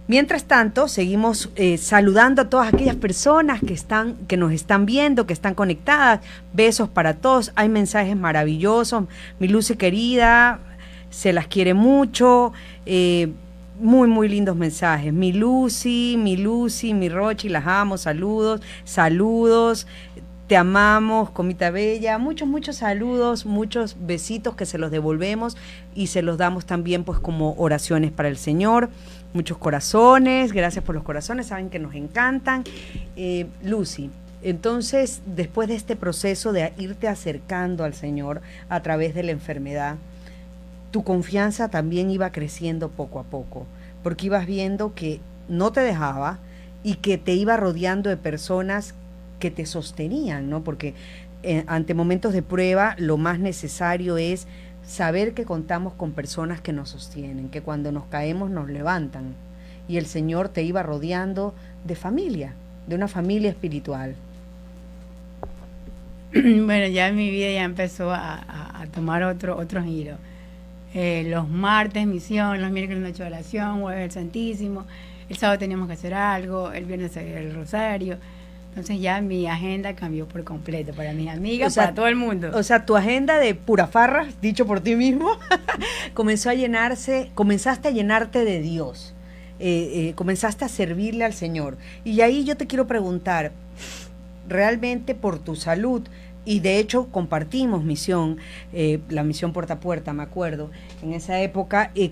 [0.08, 5.26] Mientras tanto, seguimos eh, saludando a todas aquellas personas que están, que nos están viendo,
[5.26, 6.20] que están conectadas.
[6.54, 7.52] Besos para todos.
[7.56, 9.06] Hay mensajes maravillosos.
[9.40, 10.60] Mi Lucy querida,
[11.10, 12.54] se las quiere mucho.
[12.86, 13.32] Eh,
[13.80, 15.12] muy, muy lindos mensajes.
[15.12, 17.98] Mi Lucy, mi Lucy, mi Rochi, las amo.
[17.98, 19.88] Saludos, saludos.
[20.48, 22.20] Te amamos, comita bella.
[22.20, 25.58] Muchos, muchos saludos, muchos besitos que se los devolvemos
[25.96, 28.92] y se los damos también pues como oraciones para el Señor.
[29.36, 32.64] Muchos corazones, gracias por los corazones, saben que nos encantan.
[33.18, 34.10] Eh, Lucy,
[34.42, 39.98] entonces después de este proceso de irte acercando al Señor a través de la enfermedad,
[40.92, 43.68] tu confianza también iba creciendo poco a poco,
[44.04, 45.20] porque ibas viendo que
[45.50, 46.40] no te dejaba
[46.82, 48.94] y que te iba rodeando de personas
[49.40, 50.64] que te sostenían, ¿no?
[50.64, 50.94] Porque
[51.44, 54.48] eh, ante momentos de prueba lo más necesario es
[54.86, 59.34] saber que contamos con personas que nos sostienen, que cuando nos caemos nos levantan.
[59.88, 62.54] Y el Señor te iba rodeando de familia,
[62.88, 64.16] de una familia espiritual.
[66.34, 70.18] bueno, ya mi vida ya empezó a tomar otro, otro giro.
[70.98, 74.86] Eh, los martes misión, los miércoles noche de oración, jueves el Santísimo,
[75.28, 78.18] el sábado teníamos que hacer algo, el viernes el rosario.
[78.76, 82.18] Entonces ya mi agenda cambió por completo para mis amigas, O sea, para todo el
[82.18, 82.52] mundo.
[82.54, 85.30] O sea, tu agenda de pura farra, dicho por ti mismo,
[86.14, 89.16] comenzó a llenarse, comenzaste a llenarte de Dios,
[89.62, 91.78] eh, eh, comenzaste a servirle al Señor.
[92.04, 93.54] Y ahí yo te quiero preguntar,
[94.50, 96.04] realmente por tu salud,
[96.44, 98.40] y de hecho compartimos misión,
[98.72, 100.70] eh, la misión puerta a puerta, me acuerdo,
[101.02, 102.12] en esa época eh,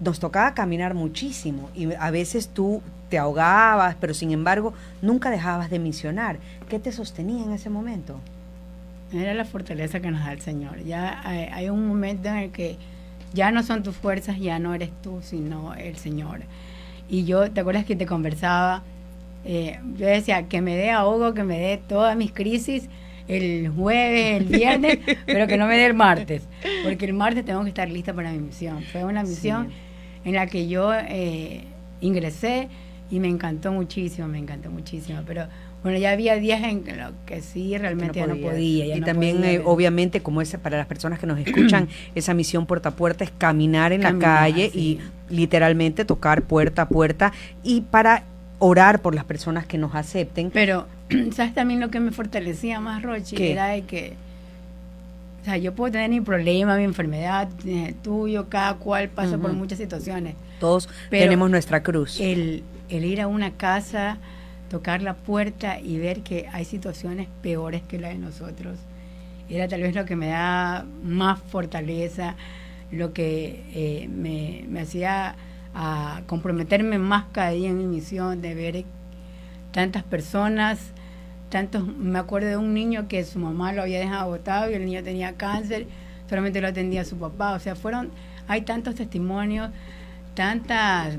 [0.00, 5.70] nos tocaba caminar muchísimo y a veces tú te ahogabas, pero sin embargo nunca dejabas
[5.70, 6.38] de misionar.
[6.68, 8.20] ¿Qué te sostenía en ese momento?
[9.12, 10.82] Era la fortaleza que nos da el Señor.
[10.84, 12.76] Ya hay, hay un momento en el que
[13.32, 16.40] ya no son tus fuerzas, ya no eres tú, sino el Señor.
[17.08, 18.82] Y yo, ¿te acuerdas que te conversaba?
[19.44, 22.88] Eh, yo decía que me dé ahogo, que me dé todas mis crisis
[23.28, 26.42] el jueves, el viernes, pero que no me dé el martes,
[26.82, 28.82] porque el martes tengo que estar lista para mi misión.
[28.82, 29.70] Fue una misión
[30.28, 31.62] en la que yo eh,
[32.00, 32.68] ingresé
[33.10, 35.46] y me encantó muchísimo, me encantó muchísimo, pero
[35.82, 38.86] bueno, ya había días en que lo que sí realmente ya no podía.
[38.86, 41.88] ya y no también, podía, eh, obviamente, como es para las personas que nos escuchan,
[42.14, 45.00] esa misión puerta a puerta es caminar en Caminar, la calle sí.
[45.30, 48.24] y literalmente tocar puerta a puerta y para
[48.58, 50.50] orar por las personas que nos acepten.
[50.50, 50.86] Pero,
[51.32, 53.36] ¿sabes también lo que me fortalecía más, Rochi?
[53.36, 53.52] ¿Qué?
[53.52, 54.14] Era de que,
[55.48, 59.78] sea, yo puedo tener mi problema, mi enfermedad, el tuyo, cada cual pasa por muchas
[59.78, 60.34] situaciones.
[60.60, 62.20] Todos Pero tenemos nuestra cruz.
[62.20, 64.18] El, el ir a una casa,
[64.70, 68.78] tocar la puerta y ver que hay situaciones peores que la de nosotros.
[69.48, 72.34] era tal vez lo que me da más fortaleza,
[72.90, 75.36] lo que eh, me, me, hacía
[75.74, 78.84] a comprometerme más cada día en mi misión, de ver
[79.72, 80.78] tantas personas,
[81.48, 84.84] tantos, me acuerdo de un niño que su mamá lo había dejado botado y el
[84.84, 85.86] niño tenía cáncer,
[86.28, 88.10] solamente lo atendía su papá, o sea, fueron,
[88.46, 89.70] hay tantos testimonios,
[90.34, 91.16] tantas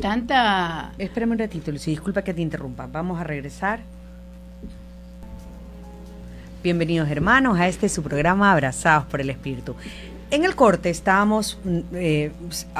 [0.00, 0.92] tanta...
[0.98, 2.86] Espérame un ratito, Lucy, disculpa que te interrumpa.
[2.86, 3.80] Vamos a regresar.
[6.62, 9.74] Bienvenidos hermanos a este su programa Abrazados por el Espíritu.
[10.32, 12.32] En el corte estábamos, mm, eh,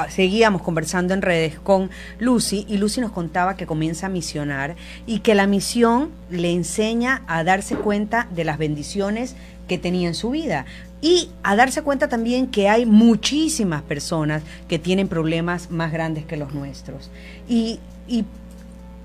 [0.09, 5.19] seguíamos conversando en redes con Lucy y Lucy nos contaba que comienza a misionar y
[5.19, 9.35] que la misión le enseña a darse cuenta de las bendiciones
[9.67, 10.65] que tenía en su vida
[10.99, 16.37] y a darse cuenta también que hay muchísimas personas que tienen problemas más grandes que
[16.37, 17.11] los nuestros.
[17.47, 18.25] Y, y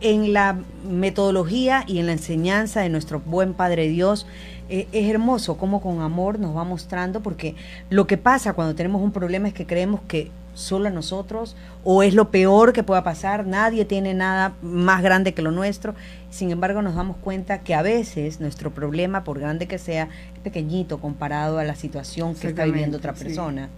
[0.01, 0.57] en la
[0.89, 4.27] metodología y en la enseñanza de nuestro buen Padre Dios,
[4.69, 7.55] eh, es hermoso cómo con amor nos va mostrando, porque
[7.91, 12.03] lo que pasa cuando tenemos un problema es que creemos que solo a nosotros o
[12.03, 15.95] es lo peor que pueda pasar, nadie tiene nada más grande que lo nuestro.
[16.31, 20.41] Sin embargo, nos damos cuenta que a veces nuestro problema, por grande que sea, es
[20.41, 23.69] pequeñito comparado a la situación que está viviendo otra persona.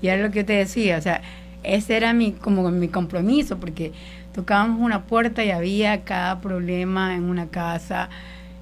[0.00, 1.20] Y es lo que te decía, o sea,
[1.62, 3.92] ese era mi como mi compromiso porque
[4.32, 8.08] tocábamos una puerta y había cada problema en una casa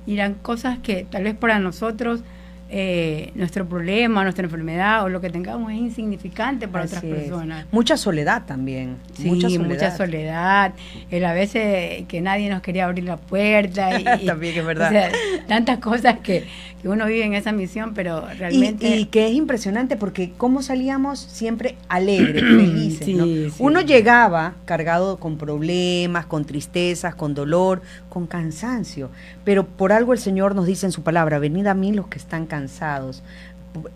[0.07, 2.23] y eran cosas que tal vez para nosotros
[2.69, 7.65] eh, nuestro problema, nuestra enfermedad o lo que tengamos es insignificante para otras personas.
[7.71, 8.97] Mucha soledad también.
[9.13, 9.69] Sí, mucha soledad.
[9.69, 10.75] Mucha soledad.
[11.13, 13.91] El a veces que nadie nos quería abrir la puerta.
[14.21, 15.11] Y, también es verdad.
[15.47, 16.47] tantas cosas que,
[16.87, 18.97] que, uno vive en esa misión, pero realmente...
[18.97, 23.55] Y, que es impresionante porque cómo salíamos siempre alegres, felices.
[23.59, 29.11] Uno llegaba cargado con problemas, con tristezas, con dolor, con cansancio.
[29.45, 32.19] Pero por algo el Señor nos dice en su palabra, venid a mí los que
[32.19, 33.23] están cansados.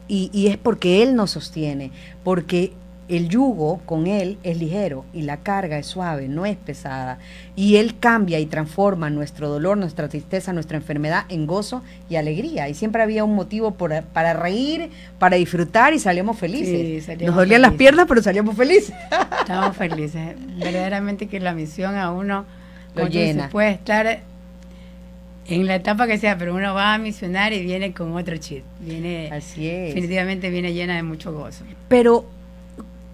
[0.09, 1.91] Y, y es porque Él nos sostiene,
[2.25, 2.73] porque
[3.11, 7.19] el yugo con Él es ligero y la carga es suave, no es pesada.
[7.57, 12.69] Y Él cambia y transforma nuestro dolor, nuestra tristeza, nuestra enfermedad en gozo y alegría.
[12.69, 17.09] Y siempre había un motivo para reír, para disfrutar y salíamos felices.
[17.21, 18.95] Nos dolían las piernas, pero salíamos felices.
[19.41, 20.37] Estamos felices.
[20.59, 22.45] Verdaderamente que la misión a uno
[22.95, 23.49] lo llena.
[23.49, 24.21] puede estar
[25.49, 28.63] en la etapa que sea, pero uno va a misionar y viene con otro chip.
[28.81, 29.89] Viene, Así es.
[29.89, 31.65] Definitivamente viene llena de mucho gozo.
[31.89, 32.25] Pero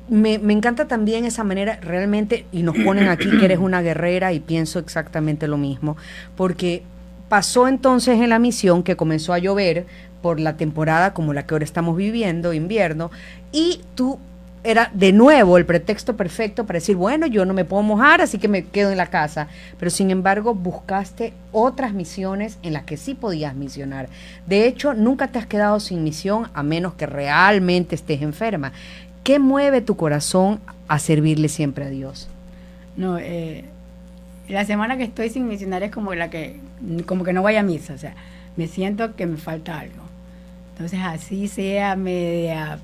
[0.08, 4.32] me, me, encanta también esa manera, realmente, y nos ponen aquí que eres una guerrera
[4.32, 5.96] y pienso exactamente lo mismo,
[6.36, 6.82] porque
[7.28, 9.86] pasó entonces en la misión que comenzó a llover
[10.22, 13.10] por la temporada como la que ahora estamos viviendo, invierno,
[13.52, 14.18] y tú
[14.66, 18.38] era de nuevo el pretexto perfecto para decir, bueno, yo no me puedo mojar, así
[18.38, 19.46] que me quedo en la casa.
[19.78, 24.08] Pero sin embargo, buscaste otras misiones en las que sí podías misionar.
[24.46, 28.72] De hecho, nunca te has quedado sin misión a menos que realmente estés enferma.
[29.26, 32.28] ¿Qué mueve tu corazón a servirle siempre a Dios?
[32.96, 33.64] No, eh,
[34.48, 36.60] la semana que estoy sin misionar es como la que,
[37.06, 38.14] como que no voy a misa, o sea,
[38.56, 40.04] me siento que me falta algo.
[40.70, 42.78] Entonces, así sea media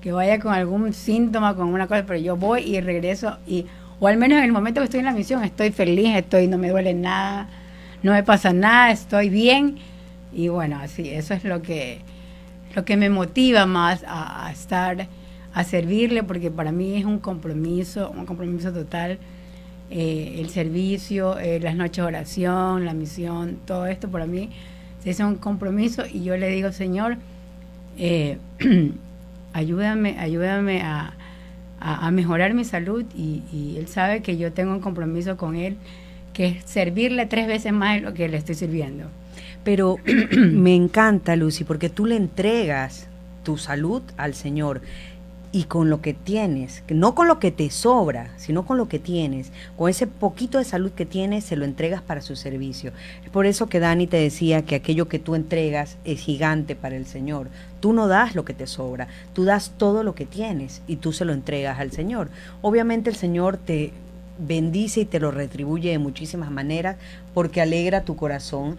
[0.00, 3.66] que vaya con algún síntoma, con una cosa, pero yo voy y regreso y
[3.98, 6.58] o al menos en el momento que estoy en la misión estoy feliz, estoy no
[6.58, 7.48] me duele nada,
[8.04, 9.78] no me pasa nada, estoy bien
[10.32, 12.02] y bueno, así eso es lo que
[12.76, 15.08] lo que me motiva más a, estar
[15.56, 19.18] a servirle porque para mí es un compromiso, un compromiso total.
[19.90, 24.50] Eh, el servicio, eh, las noches de oración, la misión, todo esto para mí
[25.10, 27.16] es un compromiso y yo le digo, Señor,
[27.96, 28.36] eh,
[29.54, 31.14] ayúdame, ayúdame a,
[32.10, 35.76] mejorar mi salud y, él sabe que yo tengo un compromiso con él,
[36.34, 39.04] que es servirle tres veces más de lo que le estoy sirviendo.
[39.64, 39.96] Pero
[40.36, 43.08] me encanta, Lucy, porque tú le entregas
[43.42, 44.82] tu salud al Señor
[45.56, 48.98] y con lo que tienes, no con lo que te sobra, sino con lo que
[48.98, 52.92] tienes, con ese poquito de salud que tienes, se lo entregas para su servicio.
[53.24, 56.94] Es por eso que Dani te decía que aquello que tú entregas es gigante para
[56.94, 57.48] el Señor.
[57.80, 61.14] Tú no das lo que te sobra, tú das todo lo que tienes y tú
[61.14, 62.28] se lo entregas al Señor.
[62.60, 63.94] Obviamente el Señor te
[64.38, 66.96] bendice y te lo retribuye de muchísimas maneras
[67.32, 68.76] porque alegra tu corazón,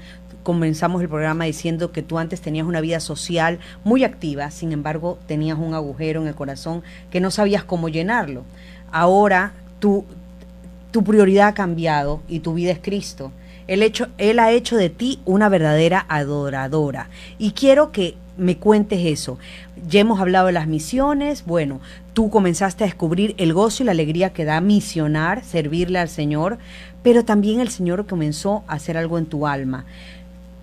[0.47, 5.19] comenzamos el programa diciendo que tú antes tenías una vida social muy activa, sin embargo
[5.27, 8.45] tenías un agujero en el corazón que no sabías cómo llenarlo.
[8.89, 10.05] Ahora tu
[11.05, 13.33] prioridad ha cambiado y tu vida es Cristo.
[13.67, 17.09] Él, hecho, él ha hecho de ti una verdadera adoradora.
[17.37, 19.37] Y quiero que me cuentes eso.
[19.89, 21.81] Ya hemos hablado de las misiones, bueno,
[22.13, 26.57] tú comenzaste a descubrir el gozo y la alegría que da misionar, servirle al Señor,
[27.03, 29.85] pero también el Señor comenzó a hacer algo en tu alma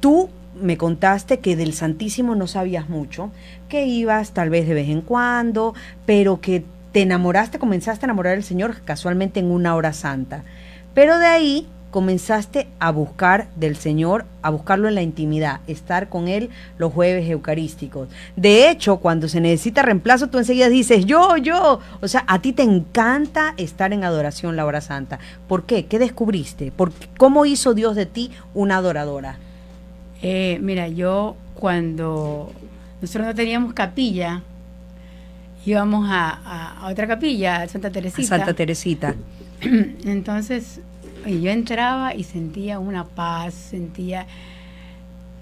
[0.05, 0.29] tú
[0.61, 3.31] me contaste que del Santísimo no sabías mucho,
[3.71, 5.73] que ibas tal vez de vez en cuando,
[6.05, 6.63] pero que
[6.93, 10.45] te enamoraste, comenzaste a enamorar del Señor casualmente en una hora santa.
[10.93, 16.29] Pero de ahí comenzaste a buscar del Señor, a buscarlo en la intimidad, estar con
[16.29, 18.11] Él los jueves eucarísticos.
[18.37, 21.81] De hecho, cuando se necesita reemplazo, tú enseguida dices, yo, yo.
[22.03, 25.19] O sea, a ti te encanta estar en adoración la hora santa.
[25.49, 25.87] ¿Por qué?
[25.87, 26.73] ¿Qué descubriste?
[26.73, 29.39] ¿Por ¿Cómo hizo Dios de ti una adoradora?
[30.27, 32.51] Eh, mira, yo cuando
[33.03, 34.41] nosotros no teníamos capilla,
[35.67, 38.29] íbamos a, otra capilla, a Santa Teresita.
[38.29, 39.15] Santa Teresita.
[39.61, 40.81] Entonces
[41.27, 44.27] yo entraba y sentía una paz, sentía,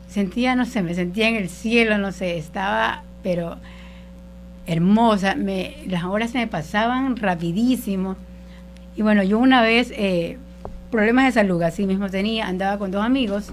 [0.09, 3.59] sentía, no sé, me sentía en el cielo, no sé, estaba, pero
[4.66, 8.16] hermosa, me, las horas se me pasaban rapidísimo.
[8.97, 10.38] Y bueno, yo una vez, eh,
[10.90, 13.53] problemas de salud, así mismo tenía, andaba con dos amigos,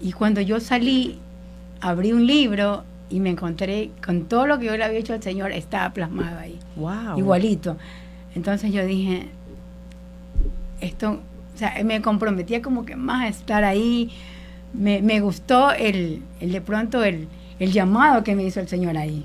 [0.00, 1.18] y cuando yo salí,
[1.80, 5.22] abrí un libro y me encontré con todo lo que yo le había hecho al
[5.22, 6.58] Señor, estaba plasmado ahí.
[6.76, 7.18] Wow.
[7.18, 7.76] Igualito.
[8.34, 9.26] Entonces yo dije,
[10.80, 11.20] esto,
[11.54, 14.10] o sea, me comprometía como que más a estar ahí.
[14.72, 17.26] Me, me gustó el, el, de pronto el,
[17.58, 19.24] el llamado que me hizo el Señor ahí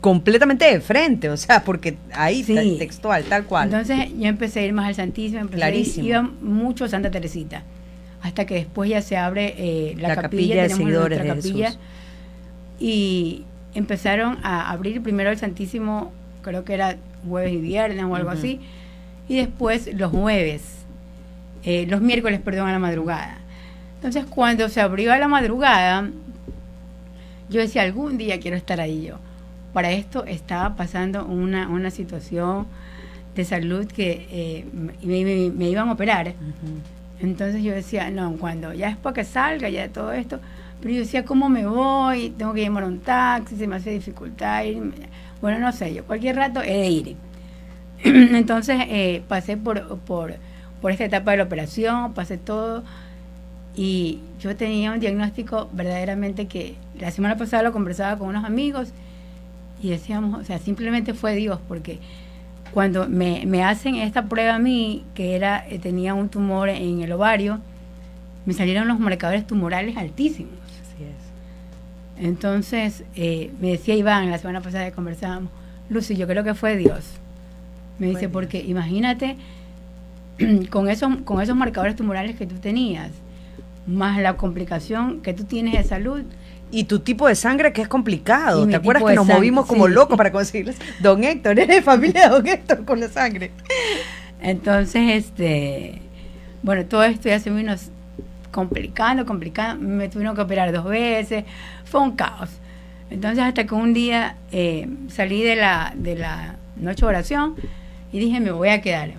[0.00, 2.76] completamente de frente, o sea, porque ahí sí.
[2.78, 3.66] textual, tal cual.
[3.66, 6.06] Entonces yo empecé a ir más al Santísimo, empecé Clarísimo.
[6.06, 7.62] iba mucho a Santa Teresita,
[8.22, 11.66] hasta que después ya se abre eh, la, la, capilla, capilla de seguidores de capilla,
[11.66, 11.80] Jesús.
[12.78, 16.96] y empezaron a abrir primero el Santísimo, creo que era
[17.28, 18.38] jueves y viernes o algo uh -huh.
[18.38, 18.60] así,
[19.28, 20.62] y después los jueves,
[21.64, 23.38] eh, los miércoles, perdón, a la madrugada.
[23.96, 26.08] Entonces, cuando se abrió a la madrugada,
[27.48, 29.18] yo decía, algún día quiero estar ahí yo.
[29.72, 32.66] Para esto estaba pasando una, una situación
[33.34, 36.28] de salud que eh, me, me, me, iban a operar.
[36.28, 36.99] Uh -huh.
[37.20, 40.40] Entonces yo decía, no, cuando ya es para que salga ya todo esto,
[40.80, 42.30] pero yo decía, ¿cómo me voy?
[42.30, 44.82] Tengo que llamar un taxi, se me hace dificultad ir.
[45.40, 47.16] Bueno, no sé, yo cualquier rato he de ir.
[48.04, 50.34] Entonces eh, pasé por, por,
[50.80, 52.82] por esta etapa de la operación, pasé todo
[53.76, 58.92] y yo tenía un diagnóstico verdaderamente que la semana pasada lo conversaba con unos amigos
[59.82, 61.98] y decíamos, o sea, simplemente fue Dios, porque
[62.72, 67.00] cuando me, me hacen esta prueba a mí, que era eh, tenía un tumor en
[67.00, 67.60] el ovario,
[68.46, 70.54] me salieron los marcadores tumorales altísimos.
[70.82, 72.24] Así es.
[72.24, 75.50] Entonces eh, me decía Iván, la semana pasada que conversábamos,
[75.88, 77.04] Lucy, yo creo que fue Dios.
[77.98, 79.36] Me dice, porque imagínate
[80.70, 83.10] con esos, con esos marcadores tumorales que tú tenías,
[83.86, 86.22] más la complicación que tú tienes de salud.
[86.72, 88.66] Y tu tipo de sangre que es complicado.
[88.66, 89.92] ¿Te acuerdas que nos movimos como sí.
[89.92, 90.76] locos para conseguirles?
[91.00, 93.50] Don Héctor, eres de familia de Don Héctor con la sangre.
[94.40, 96.00] Entonces, este,
[96.62, 97.74] bueno, todo esto ya se vino
[98.50, 99.86] complicando, complicando.
[99.86, 101.44] Me tuvieron que operar dos veces.
[101.84, 102.50] Fue un caos.
[103.10, 107.56] Entonces, hasta que un día eh, salí de la, de la noche de oración
[108.12, 109.12] y dije, me voy a quedar.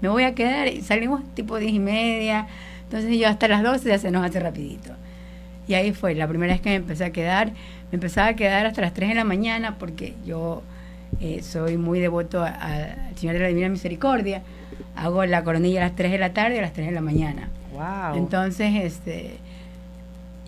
[0.00, 0.68] Me voy a quedar.
[0.68, 2.46] Y salimos tipo diez y media.
[2.84, 4.92] Entonces yo hasta las 12 ya se nos hace rapidito.
[5.68, 7.52] Y ahí fue, la primera vez que me empecé a quedar.
[7.92, 10.62] Me empezaba a quedar hasta las 3 de la mañana porque yo
[11.20, 14.42] eh, soy muy devoto al Señor de la Divina Misericordia.
[14.96, 17.02] Hago la coronilla a las 3 de la tarde y a las 3 de la
[17.02, 17.50] mañana.
[17.72, 18.16] Wow.
[18.16, 19.36] Entonces, este,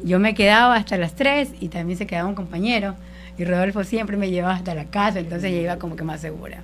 [0.02, 2.94] yo me quedaba hasta las 3 y también se quedaba un compañero.
[3.36, 6.62] Y Rodolfo siempre me llevaba hasta la casa, entonces ya iba como que más segura.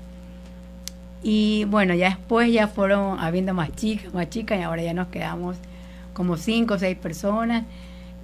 [1.22, 5.08] Y bueno, ya después ya fueron habiendo más chicas, más chicas, y ahora ya nos
[5.08, 5.56] quedamos
[6.12, 7.64] como cinco o seis personas.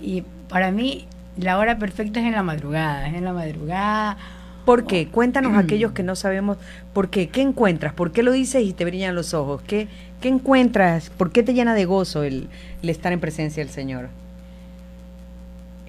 [0.02, 4.16] Y para mí, la hora perfecta es en la madrugada, es en la madrugada.
[4.64, 5.08] ¿Por qué?
[5.08, 6.58] Cuéntanos a aquellos que no sabemos
[6.92, 7.28] por qué.
[7.28, 7.92] ¿Qué encuentras?
[7.92, 9.62] ¿Por qué lo dices y te brillan los ojos?
[9.62, 9.88] ¿Qué,
[10.20, 11.10] qué encuentras?
[11.10, 12.48] ¿Por qué te llena de gozo el,
[12.82, 14.08] el estar en presencia del Señor?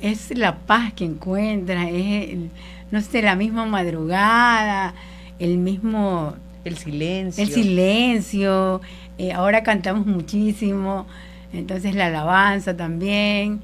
[0.01, 2.49] Es la paz que encuentras, es, el,
[2.91, 4.93] no sé, la misma madrugada,
[5.39, 7.43] el mismo el silencio.
[7.43, 8.81] El silencio.
[9.17, 11.05] Eh, ahora cantamos muchísimo.
[11.51, 13.61] Entonces la alabanza también.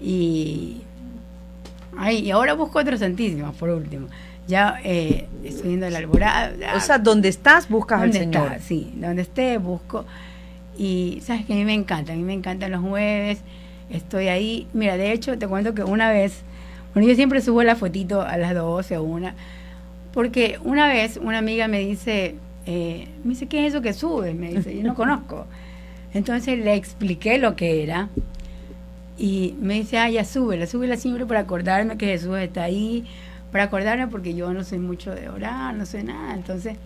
[0.00, 0.82] Y,
[1.96, 4.08] ay, y ahora busco otro santísimo, por último.
[4.46, 6.52] Ya eh, estoy yendo a la alborada.
[6.76, 8.52] O sea, donde estás, buscas al Señor.
[8.52, 10.04] Está, sí, donde esté, busco.
[10.76, 12.12] Y sabes que a mí me encanta.
[12.12, 13.40] A mí me encantan los jueves.
[13.90, 14.66] Estoy ahí.
[14.72, 16.42] Mira, de hecho, te cuento que una vez.
[16.94, 19.34] Bueno, yo siempre subo la fotito a las 12 o una
[20.12, 22.36] porque una vez una amiga me dice,
[22.66, 24.34] eh, me dice, ¿qué es eso que sube?
[24.34, 25.46] Me dice, yo no conozco.
[26.12, 28.08] Entonces le expliqué lo que era
[29.20, 33.04] y me dice, ah, ya súbela, súbela siempre para acordarme que Jesús está ahí,
[33.52, 36.32] para acordarme porque yo no soy mucho de orar, no sé nada.
[36.32, 36.78] Entonces,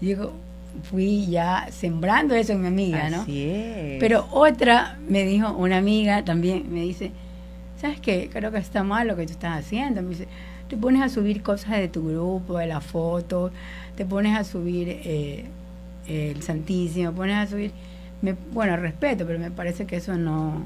[0.00, 0.32] digo,
[0.84, 3.20] fui ya sembrando eso en mi amiga, ¿no?
[3.20, 4.00] Así es.
[4.00, 7.10] Pero otra me dijo, una amiga también, me dice,
[7.78, 8.30] ¿sabes qué?
[8.32, 10.00] Creo que está mal lo que tú estás haciendo.
[10.00, 10.28] Me dice,
[10.68, 13.52] te pones a subir cosas de tu grupo, de las fotos,
[13.96, 15.44] te pones a subir eh,
[16.06, 17.70] el Santísimo, pones a subir,
[18.22, 20.62] me, bueno, respeto, pero me parece que eso no,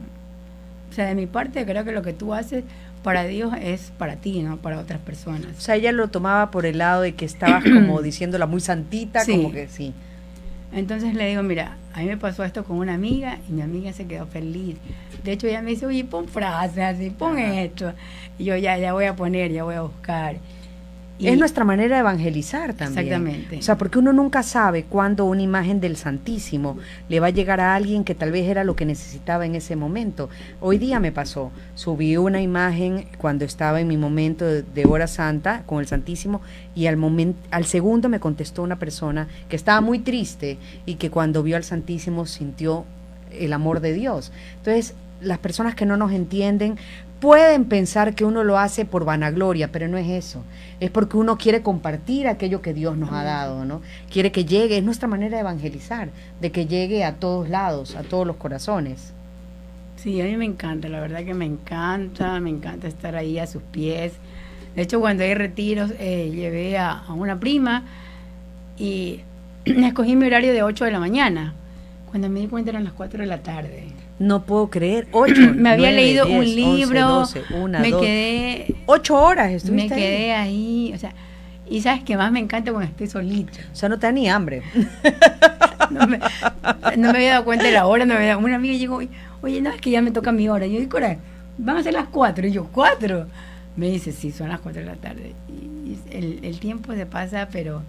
[0.96, 2.64] sea, de mi parte creo que lo que tú haces
[3.02, 5.56] para Dios es para ti, no para otras personas.
[5.56, 9.24] O sea, ella lo tomaba por el lado de que estabas como diciéndola muy santita,
[9.24, 9.94] como que sí.
[10.72, 13.92] Entonces le digo, mira, a mí me pasó esto con una amiga y mi amiga
[13.92, 14.76] se quedó feliz.
[15.22, 17.92] De hecho, ella me dice, oye, pon frases así, pon esto.
[18.38, 20.36] Y yo ya, ya voy a poner, ya voy a buscar
[21.18, 23.06] es nuestra manera de evangelizar también.
[23.06, 23.58] Exactamente.
[23.58, 26.76] O sea, porque uno nunca sabe cuándo una imagen del Santísimo
[27.08, 29.76] le va a llegar a alguien que tal vez era lo que necesitaba en ese
[29.76, 30.28] momento.
[30.60, 35.62] Hoy día me pasó, subí una imagen cuando estaba en mi momento de, hora santa
[35.66, 36.42] con el Santísimo
[36.74, 41.10] y al momento al segundo me contestó una persona que estaba muy triste y que
[41.10, 42.84] cuando vio al Santísimo sintió
[43.32, 44.32] el amor de Dios.
[44.58, 46.78] Entonces, las personas que no nos entienden
[47.20, 50.42] pueden pensar que uno lo hace por vanagloria, pero no es eso.
[50.80, 53.80] Es porque uno quiere compartir aquello que Dios nos ha dado, ¿no?
[54.10, 56.10] Quiere que llegue, es nuestra manera de evangelizar,
[56.40, 59.12] de que llegue a todos lados, a todos los corazones.
[59.96, 63.46] Sí, a mí me encanta, la verdad que me encanta, me encanta estar ahí a
[63.46, 64.12] sus pies.
[64.74, 67.84] De hecho, cuando hay retiros, eh, llevé a, a, una prima
[68.76, 69.22] y
[69.64, 71.54] escogí mi horario de 8 de la mañana.
[72.10, 73.88] Cuando me di cuenta eran las 4 de la tarde.
[74.18, 75.54] No puedo creer, ocho.
[75.54, 77.24] me había leído un libro,
[77.68, 78.74] me quedé...
[78.86, 80.92] Ocho horas estuviste Me quedé ahí.
[80.94, 81.12] o sea,
[81.68, 83.58] y sabes que más me encanta cuando estoy solita.
[83.72, 84.62] O sea, no te da ni hambre.
[85.90, 86.20] no, me,
[87.08, 89.00] había dado cuenta de la hora, no me había, una amiga llegó,
[89.42, 90.66] oye, no, es que ya me toca mi hora.
[90.66, 90.98] yo digo,
[91.58, 92.46] van a ser las cuatro.
[92.46, 93.26] Y yo, ¿cuatro?
[93.74, 95.34] Me dice, sí, son las cuatro de la tarde.
[95.48, 97.82] Y el, el tiempo se pasa, pero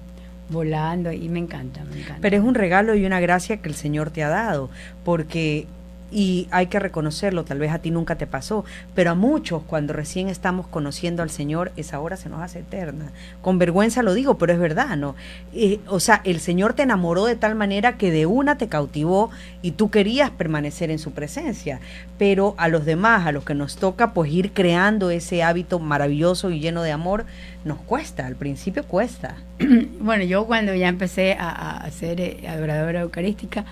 [0.50, 2.20] volando y me encanta, me encanta.
[2.22, 4.70] Pero es un regalo y una gracia que el Señor te ha dado,
[5.04, 5.68] porque
[6.12, 8.64] y hay que reconocerlo, tal vez a ti nunca te pasó,
[8.96, 13.12] pero a muchos cuando recién estamos conociendo al Señor, esa hora se nos hace eterna.
[13.42, 15.16] Con vergüenza lo digo, pero es verdad, ¿no?
[15.54, 19.32] Eh, o sea, el Señor te enamoró de tal manera que de una te cautivó
[19.62, 21.80] y tú querías permanecer en su presencia,
[22.18, 26.52] pero a los demás, a los que nos toca pues ir creando ese hábito maravilloso
[26.52, 27.26] y lleno de amor,
[27.66, 29.36] nos cuesta, al principio cuesta.
[30.00, 33.66] Bueno, yo cuando ya empecé a, a ser eh, adoradora eucarística,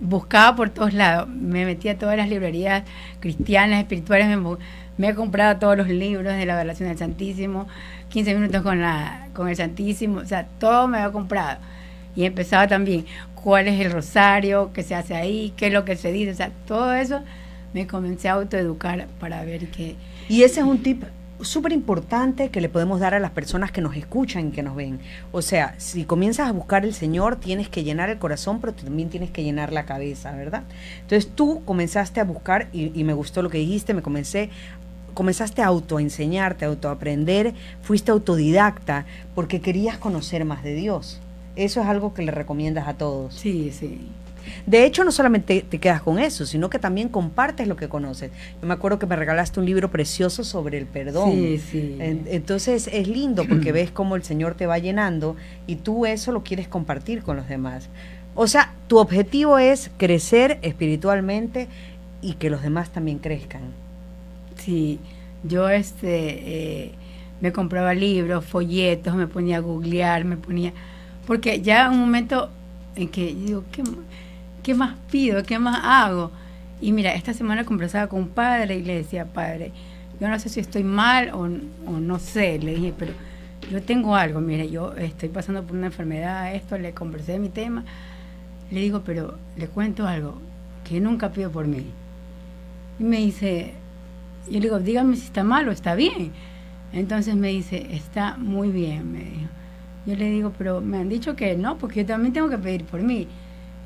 [0.00, 1.28] buscaba por todos lados.
[1.28, 2.84] Me metía a todas las librerías
[3.20, 4.28] cristianas, espirituales,
[4.96, 7.66] me, he comprado todos los libros de la adoración del Santísimo,
[8.10, 11.58] 15 minutos con, la, con el Santísimo, o sea, todo me había comprado.
[12.14, 15.96] Y empezaba también cuál es el rosario, qué se hace ahí, qué es lo que
[15.96, 17.22] se dice, o sea, todo eso
[17.72, 19.96] me comencé a autoeducar para ver qué...
[20.28, 21.04] Y ese es un tip
[21.42, 24.76] súper importante que le podemos dar a las personas que nos escuchan y que nos
[24.76, 25.00] ven.
[25.32, 29.08] O sea, si comienzas a buscar el Señor, tienes que llenar el corazón, pero también
[29.08, 30.64] tienes que llenar la cabeza, ¿verdad?
[31.02, 34.50] Entonces tú comenzaste a buscar, y, me gustó lo que dijiste, me comencé
[35.14, 41.20] comenzaste a autoenseñarte, a autoaprender, fuiste autodidacta porque querías conocer más de Dios.
[41.56, 43.34] Eso es algo que le recomiendas a todos.
[43.34, 44.08] Sí, sí.
[44.66, 48.30] De hecho, no solamente te quedas con eso, sino que también compartes lo que conoces.
[48.60, 51.32] Yo me acuerdo que me regalaste un libro precioso sobre el perdón.
[51.32, 51.96] Sí, sí.
[52.00, 55.36] Entonces es lindo porque ves cómo el Señor te va llenando
[55.66, 57.88] y tú eso lo quieres compartir con los demás.
[58.34, 61.68] O sea, tu objetivo es crecer espiritualmente
[62.22, 63.62] y que los demás también crezcan.
[64.56, 65.00] Sí,
[65.42, 66.92] yo este eh,
[67.40, 70.72] me compraba libros, folletos, me ponía a googlear, me ponía
[71.26, 72.50] porque ya un momento
[72.96, 73.84] en que digo, ¿qué,
[74.62, 75.42] ¿qué más pido?
[75.42, 76.30] ¿Qué más hago?
[76.80, 79.72] Y mira, esta semana conversaba con un padre y le decía, padre,
[80.20, 83.12] yo no sé si estoy mal o, no sé, le dije, pero
[83.70, 87.48] yo tengo algo, mire, yo estoy pasando por una enfermedad, esto, le conversé de mi
[87.48, 87.84] tema,
[88.70, 90.38] le digo, pero le cuento algo,
[90.84, 91.86] que nunca pido por mí.
[92.98, 93.74] Y me dice,
[94.46, 96.32] yo le digo, dígame si está mal o está bien.
[96.92, 99.50] Entonces me dice, está muy bien, me dijo.
[100.06, 102.84] Yo le digo, pero me han dicho que no, porque yo también tengo que pedir
[102.84, 103.28] por mí.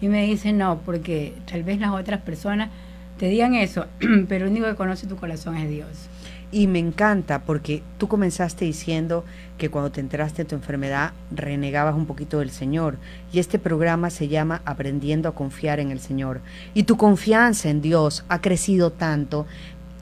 [0.01, 2.71] Y me dice, no, porque tal vez las otras personas
[3.19, 3.87] te digan eso,
[4.29, 6.09] pero el único que conoce tu corazón es Dios.
[6.51, 9.25] Y me encanta porque tú comenzaste diciendo
[9.59, 12.97] que cuando te enteraste de tu enfermedad renegabas un poquito del Señor.
[13.33, 16.41] Y este programa se llama Aprendiendo a confiar en el Señor.
[16.73, 19.47] Y tu confianza en Dios ha crecido tanto,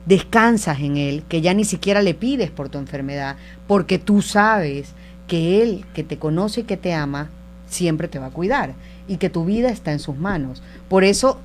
[0.05, 4.93] descansas en Él, que ya ni siquiera le pides por tu enfermedad, porque tú sabes
[5.27, 7.29] que Él, que te conoce y que te ama,
[7.67, 8.75] siempre te va a cuidar
[9.07, 10.61] y que tu vida está en sus manos.
[10.89, 11.39] Por eso,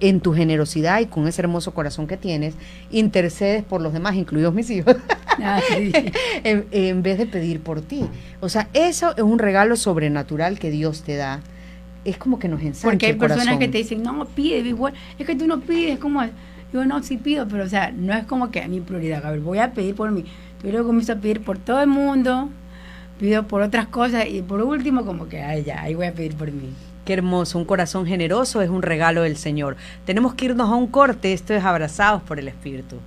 [0.00, 2.54] en tu generosidad y con ese hermoso corazón que tienes,
[2.90, 4.96] intercedes por los demás, incluidos mis hijos,
[5.42, 5.60] ah,
[6.44, 8.06] en, vez de pedir por ti.
[8.40, 11.40] O sea, eso es un regalo sobrenatural que Dios te da.
[12.04, 15.26] Es como que nos ensancha Porque hay personas que te dicen, no, pide igual, es
[15.26, 16.22] que tú no pides, como
[16.72, 19.22] Digo, no, sí pido, pero o sea, no es como que a mi prioridad.
[19.22, 20.24] Ver, voy a pedir por mí.
[20.60, 22.48] Pero luego comienzo a pedir por todo el mundo,
[23.18, 26.36] pido por otras cosas y por último como que, ay, ya, ahí voy a pedir
[26.36, 26.70] por mí.
[27.10, 29.76] Qué hermoso, un corazón generoso es un regalo del Señor.
[30.04, 32.98] Tenemos que irnos a un corte, esto es abrazados por el Espíritu.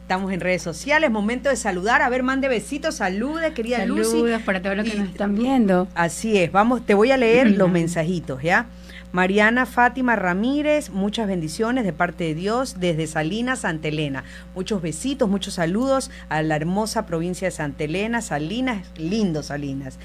[0.00, 2.00] Estamos en redes sociales, momento de saludar.
[2.00, 4.42] A ver, mande besitos, salude, querida Saludos Lucy.
[4.46, 5.86] para todos los que nos están viendo.
[5.94, 8.68] Así es, vamos, te voy a leer los mensajitos, ¿ya?
[9.16, 14.24] Mariana Fátima Ramírez, muchas bendiciones de parte de Dios desde Salinas, Santa Elena.
[14.54, 19.98] Muchos besitos, muchos saludos a la hermosa provincia de Santa Elena, Salinas, lindo Salinas.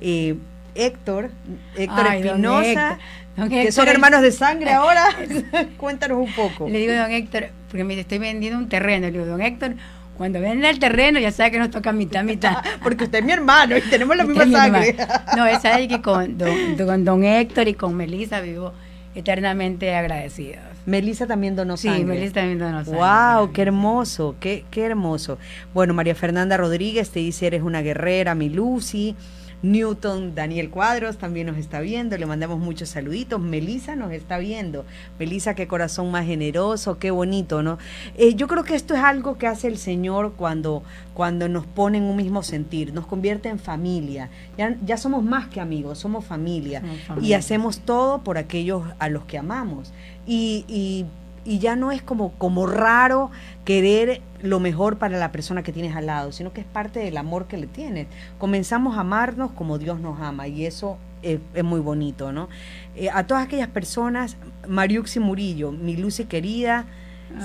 [0.00, 0.36] Eh,
[0.74, 1.30] Héctor,
[1.76, 2.98] Héctor Ay, Espinosa,
[3.36, 3.48] Héctor.
[3.50, 5.08] Que Héctor son hermanos de sangre ahora.
[5.76, 6.66] Cuéntanos un poco.
[6.66, 9.04] Le digo, don Héctor, porque me estoy vendiendo un terreno.
[9.08, 9.74] Le digo, don Héctor,
[10.16, 12.56] cuando venda el terreno ya sabe que nos toca mitad, mitad.
[12.82, 14.96] Porque usted es mi hermano y tenemos la Usted misma sangre.
[15.36, 18.72] No, es ahí que con don, don Héctor y con Melissa vivo
[19.14, 20.62] eternamente agradecidos.
[20.86, 22.04] Melissa también donó Sí, sangre.
[22.04, 23.00] Melissa también donó sangre.
[23.00, 25.38] Wow, qué hermoso, qué, qué hermoso.
[25.72, 29.16] Bueno, María Fernanda Rodríguez te dice eres una guerrera, mi Lucy.
[29.64, 33.40] Newton Daniel Cuadros también nos está viendo, le mandamos muchos saluditos.
[33.40, 34.84] Melissa nos está viendo.
[35.18, 37.78] Melissa, qué corazón más generoso, qué bonito, ¿no?
[38.16, 40.82] Eh, yo creo que esto es algo que hace el Señor cuando,
[41.14, 44.28] cuando nos pone en un mismo sentir, nos convierte en familia.
[44.58, 46.80] Ya, ya somos más que amigos, somos familia.
[46.80, 47.38] Somos Y familia.
[47.38, 49.92] hacemos todo por aquellos a los que amamos.
[50.26, 51.06] Y, y-
[51.44, 53.30] y ya no es como, como raro
[53.64, 57.16] querer lo mejor para la persona que tienes al lado, sino que es parte del
[57.16, 58.06] amor que le tienes.
[58.38, 62.48] Comenzamos a amarnos como Dios nos ama y eso es, es muy bonito, ¿no?
[62.96, 64.36] Eh, a todas aquellas personas,
[64.68, 66.86] Mariuxi Murillo, mi Lucy querida,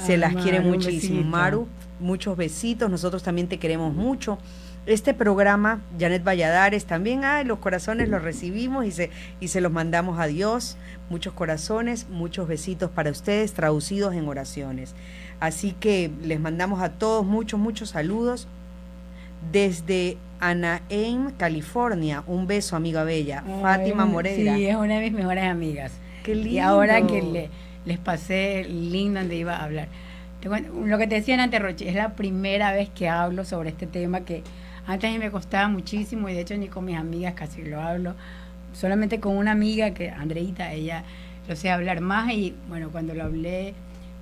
[0.05, 1.23] se Ay, las quiere Maru, muchísimo.
[1.23, 1.67] Maru,
[1.99, 4.37] muchos besitos, nosotros también te queremos mucho.
[4.85, 9.71] Este programa, Janet Valladares, también, ay, los corazones los recibimos y se, y se los
[9.71, 10.77] mandamos a Dios.
[11.09, 14.95] Muchos corazones, muchos besitos para ustedes, traducidos en oraciones.
[15.39, 18.47] Así que les mandamos a todos muchos, muchos saludos.
[19.51, 23.43] Desde Anaheim, California, un beso, amiga bella.
[23.45, 24.55] Ay, Fátima Moreira.
[24.55, 25.91] Sí, es una de mis mejores amigas.
[26.23, 26.49] Qué lindo.
[26.51, 27.49] Y ahora que le-
[27.85, 29.87] les pasé el link donde iba a hablar.
[30.85, 34.21] Lo que te decían antes, Roche, es la primera vez que hablo sobre este tema
[34.21, 34.43] que
[34.89, 38.15] antes me costaba muchísimo y de hecho ni con mis amigas casi lo hablo.
[38.73, 41.03] Solamente con una amiga que, Andreita, ella
[41.47, 43.75] lo sé hablar más y bueno, cuando lo hablé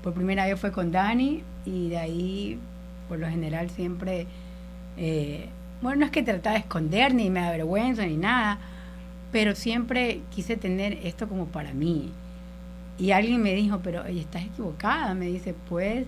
[0.03, 2.59] por primera vez fue con Dani y de ahí,
[3.07, 4.27] por lo general, siempre,
[4.97, 5.47] eh,
[5.81, 8.59] bueno, no es que trataba de esconder ni me avergüenza ni nada,
[9.31, 12.11] pero siempre quise tener esto como para mí.
[12.99, 16.05] Y alguien me dijo, pero oye, estás equivocada, me dice, pues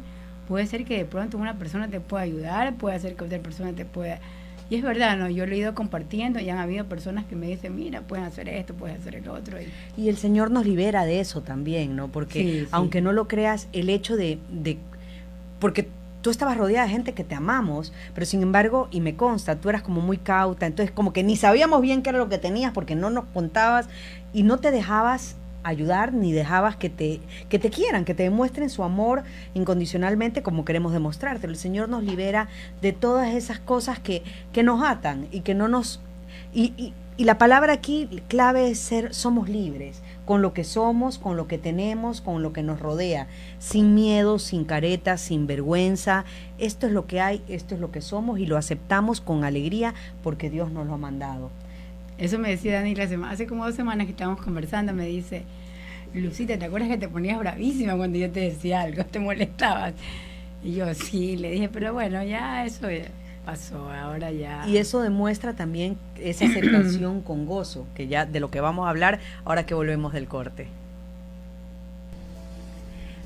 [0.50, 3.72] puede ser que de pronto una persona te pueda ayudar, puede ser que otra persona
[3.72, 4.20] te pueda...
[4.70, 5.30] Y es verdad, ¿no?
[5.30, 8.48] Yo lo he ido compartiendo y han habido personas que me dicen, mira, pueden hacer
[8.50, 9.58] esto, pueden hacer el otro.
[9.62, 9.68] Y,
[10.02, 12.08] Y el Señor nos libera de eso también, ¿no?
[12.10, 12.68] Porque Sí, sí.
[12.72, 14.78] aunque no lo creas, el hecho de, de-
[15.60, 15.90] Porque
[16.22, 19.70] tú estabas rodeada de gente que te amamos, pero sin embargo, y me consta, tú
[19.70, 22.72] eras como muy cauta, entonces como que ni sabíamos bien qué era lo que tenías
[22.74, 23.88] porque no nos contabas
[24.34, 28.70] y no te dejabas ayudar ni dejabas que te que te quieran, que te demuestren
[28.70, 31.48] su amor incondicionalmente como queremos demostrarte.
[31.48, 32.48] El Señor nos libera
[32.82, 36.00] de todas esas cosas que, que nos atan y que no nos
[36.54, 41.36] y, y- la palabra aquí clave es ser, somos libres, con lo que somos, con
[41.36, 43.28] lo que tenemos, con lo que nos rodea,
[43.60, 46.24] sin miedo, sin caretas, sin vergüenza.
[46.60, 49.94] Esto es lo que hay, esto es lo que somos y lo aceptamos con alegría
[50.24, 51.50] porque Dios nos lo ha mandado.
[52.20, 55.44] Eso me decía Dani la semana, hace como dos semanas que estábamos conversando, me dice,
[56.14, 59.94] Lucita, ¿te acuerdas que te ponías bravísima cuando yo te decía algo, te molestabas?
[60.64, 63.06] Y yo sí, le dije, pero bueno, ya eso ya
[63.46, 64.68] pasó, ahora ya...
[64.68, 68.90] Y eso demuestra también esa aceptación con gozo, que ya de lo que vamos a
[68.90, 70.68] hablar ahora que volvemos del corte.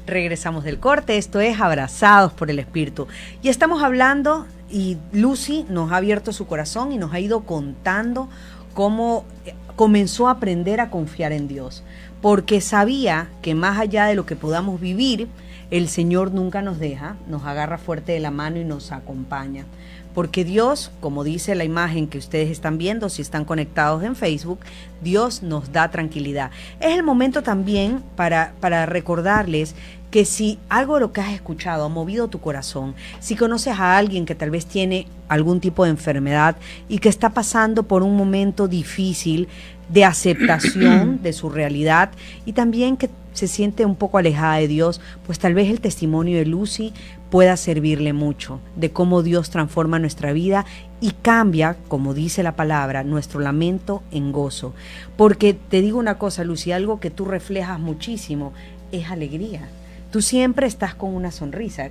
[0.06, 3.08] Regresamos del corte, esto es Abrazados por el Espíritu.
[3.41, 8.30] Y estamos hablando, y Lucy nos ha abierto su corazón y nos ha ido contando
[8.74, 11.84] cómo eh, comenzó a aprender a confiar en Dios,
[12.22, 15.28] porque sabía que más allá de lo que podamos vivir,
[15.74, 19.66] el Señor nunca nos deja, nos agarra fuerte de la mano y nos acompaña.
[20.14, 24.60] Porque Dios, como dice la imagen que ustedes están viendo, si están conectados en Facebook,
[25.02, 26.52] Dios nos da tranquilidad.
[26.80, 29.74] Es el momento también para, para recordarles
[30.12, 33.98] que si algo de lo que has escuchado ha movido tu corazón, si conoces a
[33.98, 36.56] alguien que tal vez tiene algún tipo de enfermedad
[36.88, 39.48] y que está pasando por un momento difícil
[39.90, 42.12] de aceptación de su realidad
[42.46, 46.38] y también que se siente un poco alejada de Dios, pues tal vez el testimonio
[46.38, 46.94] de Lucy
[47.30, 50.66] pueda servirle mucho, de cómo Dios transforma nuestra vida
[51.02, 54.74] y cambia, como dice la palabra, nuestro lamento en gozo.
[55.18, 58.54] Porque te digo una cosa, Lucy, algo que tú reflejas muchísimo
[58.92, 59.68] es alegría
[60.14, 61.89] tú siempre estás con una sonrisa.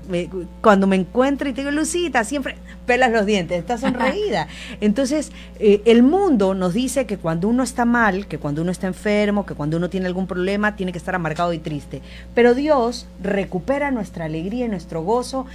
[0.61, 2.55] Cuando me encuentro y te digo, Lucita, siempre
[2.87, 4.47] pelas los dientes, estás sonreída.
[4.81, 8.87] Entonces, eh, el mundo nos dice que cuando uno está mal, que cuando uno está
[8.87, 12.01] enfermo, que cuando uno tiene algún problema, tiene que estar amargado y triste.
[12.33, 15.47] Pero Dios recupera nuestra alegría y nuestro gozo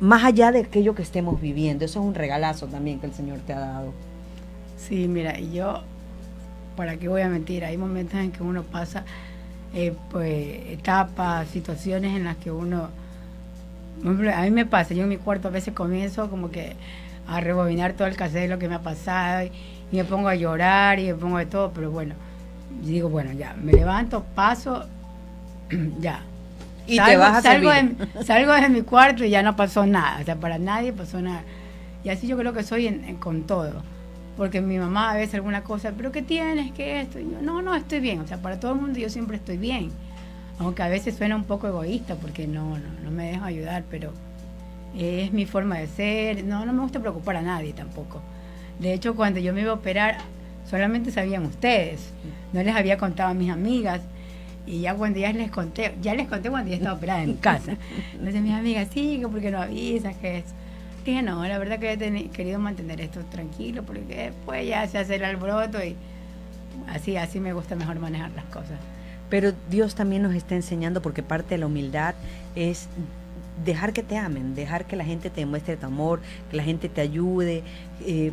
[0.00, 1.84] más allá de aquello que estemos viviendo.
[1.84, 3.92] Eso es un regalazo también que el Señor te ha dado.
[4.78, 5.82] Sí, mira, yo,
[6.74, 7.66] ¿para qué voy a mentir?
[7.66, 9.04] Hay momentos en que uno pasa
[9.74, 12.88] eh, pues, etapas, situaciones en las que uno...
[14.34, 16.76] A mí me pasa, yo en mi cuarto a veces comienzo como que
[17.26, 19.52] a rebobinar todo el cassette de lo que me ha pasado y,
[19.92, 22.14] me pongo a llorar y me pongo de todo, pero bueno,
[22.82, 24.84] digo, bueno, ya, me levanto, paso,
[26.00, 26.20] ya.
[26.86, 29.86] Y salgo, te vas a salgo de, salgo de mi cuarto y ya no pasó
[29.86, 31.42] nada, o sea, para nadie pasó nada.
[32.02, 33.82] Y así yo creo que soy con todo
[34.36, 36.72] porque mi mamá a veces alguna cosa, pero ¿qué tienes?
[36.72, 37.20] ¿Qué esto?
[37.20, 38.20] Y yo, no, no, estoy bien.
[38.20, 39.90] O sea, para todo el mundo yo siempre estoy bien.
[40.58, 44.12] Aunque a veces suena un poco egoísta porque no, no, no me dejo ayudar, pero
[44.96, 46.44] es mi forma de ser.
[46.44, 48.20] No, no me gusta preocupar a nadie tampoco.
[48.78, 50.18] De hecho, cuando yo me iba a operar,
[50.68, 52.10] solamente sabían ustedes.
[52.52, 54.00] No les había contado a mis amigas.
[54.66, 57.76] Y ya cuando ya les conté, ya les conté cuando ya estaba operada en casa.
[58.12, 60.44] Entonces mis amigas, sí, que porque no avisas, que es
[61.04, 65.16] Dije, no, la verdad que he querido mantener esto tranquilo porque después ya se hace
[65.16, 65.96] el alboroto y
[66.88, 68.78] así, así me gusta mejor manejar las cosas.
[69.28, 72.14] Pero Dios también nos está enseñando porque parte de la humildad
[72.54, 72.88] es
[73.64, 76.88] dejar que te amen, dejar que la gente te muestre tu amor, que la gente
[76.88, 77.62] te ayude.
[78.06, 78.32] Eh,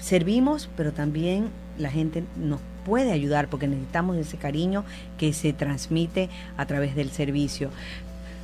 [0.00, 4.84] servimos, pero también la gente nos puede ayudar porque necesitamos ese cariño
[5.18, 7.70] que se transmite a través del servicio.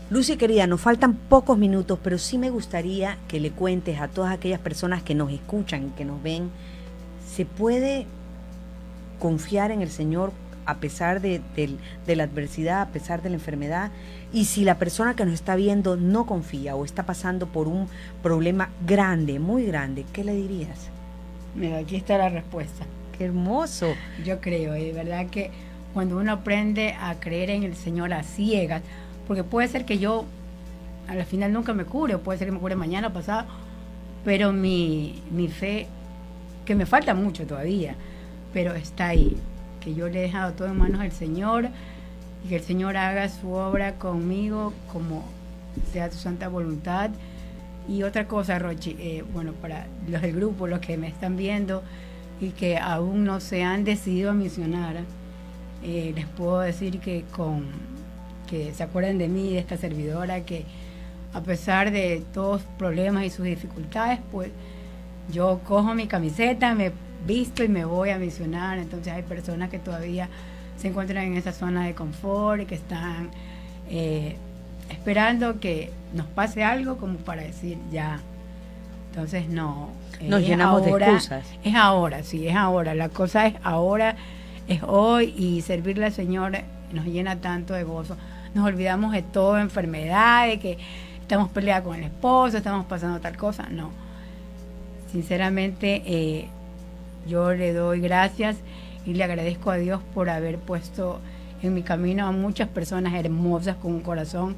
[0.08, 4.32] Lucy querida, nos faltan pocos minutos, pero sí me gustaría que le cuentes a todas
[4.32, 6.50] aquellas personas que nos escuchan, que nos ven,
[7.28, 8.06] ¿se puede
[9.18, 10.32] confiar en el Señor
[10.64, 11.40] a pesar de,
[12.06, 13.90] la adversidad, a pesar de la enfermedad?
[14.32, 17.88] Y si la persona que nos está viendo no confía o está pasando por un
[18.22, 20.88] problema grande, muy grande, ¿qué le dirías?
[21.56, 22.84] Mira, aquí está la respuesta.
[23.18, 23.94] Qué hermoso.
[24.24, 25.50] Yo creo, de verdad que
[25.92, 28.82] cuando uno aprende a creer en el Señor a ciegas,
[29.26, 30.24] porque puede ser que yo
[31.08, 33.46] al final nunca me cure, puede ser que me cure mañana o pasado,
[34.24, 35.86] pero mi, mi fe,
[36.64, 37.94] que me falta mucho todavía,
[38.52, 39.36] pero está ahí,
[39.80, 41.68] que yo le he dejado todo en manos del Señor
[42.44, 45.24] y que el Señor haga su obra conmigo como
[45.92, 47.10] sea su santa voluntad.
[47.88, 51.82] Y otra cosa, Rochi, eh, bueno, para los del grupo, los que me están viendo
[52.40, 54.96] y que aún no se han decidido a misionar,
[55.84, 57.64] eh, les puedo decir que con
[58.46, 60.64] que se acuerden de mí, de esta servidora, que
[61.32, 64.50] a pesar de todos los problemas y sus dificultades, pues
[65.32, 66.92] yo cojo mi camiseta, me
[67.26, 68.78] visto y me voy a misionar.
[68.78, 70.28] Entonces hay personas que todavía
[70.76, 73.30] se encuentran en esa zona de confort y que están
[73.90, 74.36] eh,
[74.90, 78.20] esperando que nos pase algo como para decir ya.
[79.10, 79.90] Entonces no.
[80.22, 81.44] Nos llenamos de excusas.
[81.62, 82.94] Es ahora, sí, es ahora.
[82.94, 84.16] La cosa es ahora,
[84.68, 86.52] es hoy y servirle al Señor
[86.92, 88.16] nos llena tanto de gozo
[88.56, 90.78] nos olvidamos de todo, enfermedad, de que
[91.20, 93.68] estamos peleados con el esposo, estamos pasando tal cosa.
[93.70, 93.90] No.
[95.12, 96.48] Sinceramente, eh,
[97.28, 98.56] yo le doy gracias
[99.04, 101.20] y le agradezco a Dios por haber puesto
[101.62, 104.56] en mi camino a muchas personas hermosas con un corazón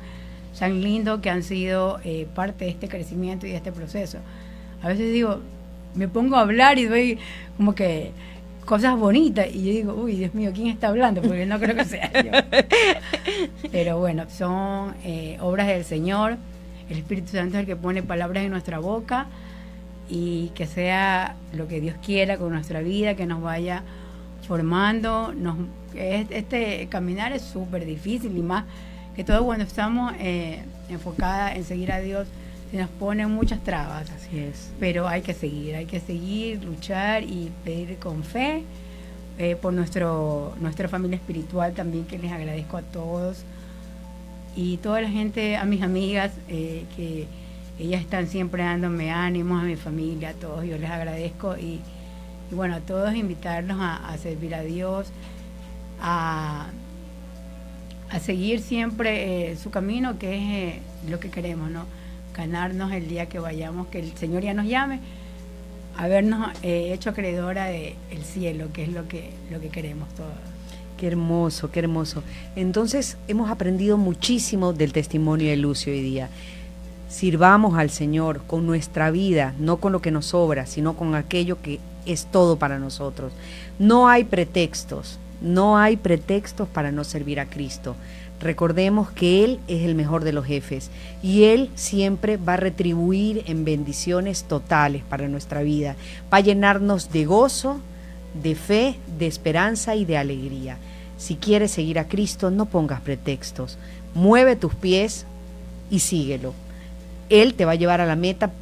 [0.57, 4.19] tan lindo que han sido eh, parte de este crecimiento y de este proceso.
[4.81, 5.41] A veces digo,
[5.95, 7.19] me pongo a hablar y doy
[7.57, 8.13] como que
[8.69, 9.47] cosas bonitas.
[9.51, 11.23] Y yo digo, uy, Dios mío, ¿quién está hablando?
[11.23, 12.31] Porque no creo que sea yo.
[13.73, 16.37] Pero bueno, son eh, obras del Señor.
[16.91, 19.27] El Espíritu Santo es el que pone palabras en nuestra boca
[20.11, 23.85] y que sea lo que Dios quiera con nuestra vida, que nos vaya
[24.47, 25.33] formando.
[25.35, 25.57] Nos,
[25.95, 28.65] este caminar es súper difícil y más
[29.17, 32.29] que todo cuando estamos eh, enfocadas en seguir a Dios
[32.71, 34.11] se nos ponen muchas trabas.
[34.11, 34.71] Así es.
[34.79, 38.63] Pero hay que seguir, hay que seguir, luchar y pedir con fe
[39.39, 43.45] eh, por nuestro, nuestra familia espiritual también, que les agradezco a todos.
[44.57, 47.27] Y toda la gente, a mis amigas, eh, que
[47.79, 51.57] ellas están siempre dándome ánimos, a mi familia, a todos, yo les agradezco.
[51.57, 51.81] Y,
[52.51, 55.09] bueno, a todos invitarnos a, servir a Dios,
[56.01, 56.69] a,
[58.11, 61.98] a seguir siempre eh, su camino, que es lo que queremos, ¿no?
[62.39, 65.01] Ganarnos el día que vayamos, que el Señor ya nos llame,
[65.97, 70.31] habernos eh, hecho acreedora del el cielo, que es lo que, lo que queremos todos.
[70.97, 72.23] Qué hermoso, qué hermoso.
[72.55, 76.29] Entonces hemos aprendido muchísimo del testimonio de Lucio hoy día.
[77.09, 81.61] Sirvamos al Señor con nuestra vida, no con lo que nos sobra, sino con aquello
[81.61, 83.33] que es todo para nosotros.
[83.81, 87.97] No hay pretextos, no hay pretextos para no servir a Cristo.
[88.41, 90.91] Recordemos que Él es el mejor de los jefes
[91.23, 95.97] y Él siempre va a retribuir en bendiciones totales para nuestra vida,
[96.33, 97.81] va a llenarnos de gozo,
[98.41, 100.79] de fe, de esperanza y de alegría.
[101.17, 103.77] Si quieres seguir a Cristo, no pongas pretextos.
[104.15, 105.27] Mueve tus pies
[105.91, 106.55] y síguelo.
[107.29, 108.53] Él te va a llevar a la meta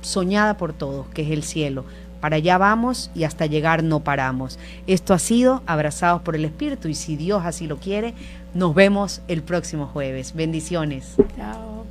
[0.00, 1.84] soñada por todos, que es el cielo.
[2.20, 4.58] Para allá vamos y hasta llegar no paramos.
[4.86, 8.14] Esto ha sido Abrazados por el Espíritu y si Dios así lo quiere,
[8.56, 10.34] nos vemos el próximo jueves.
[10.34, 11.14] Bendiciones.
[11.36, 11.84] Chao.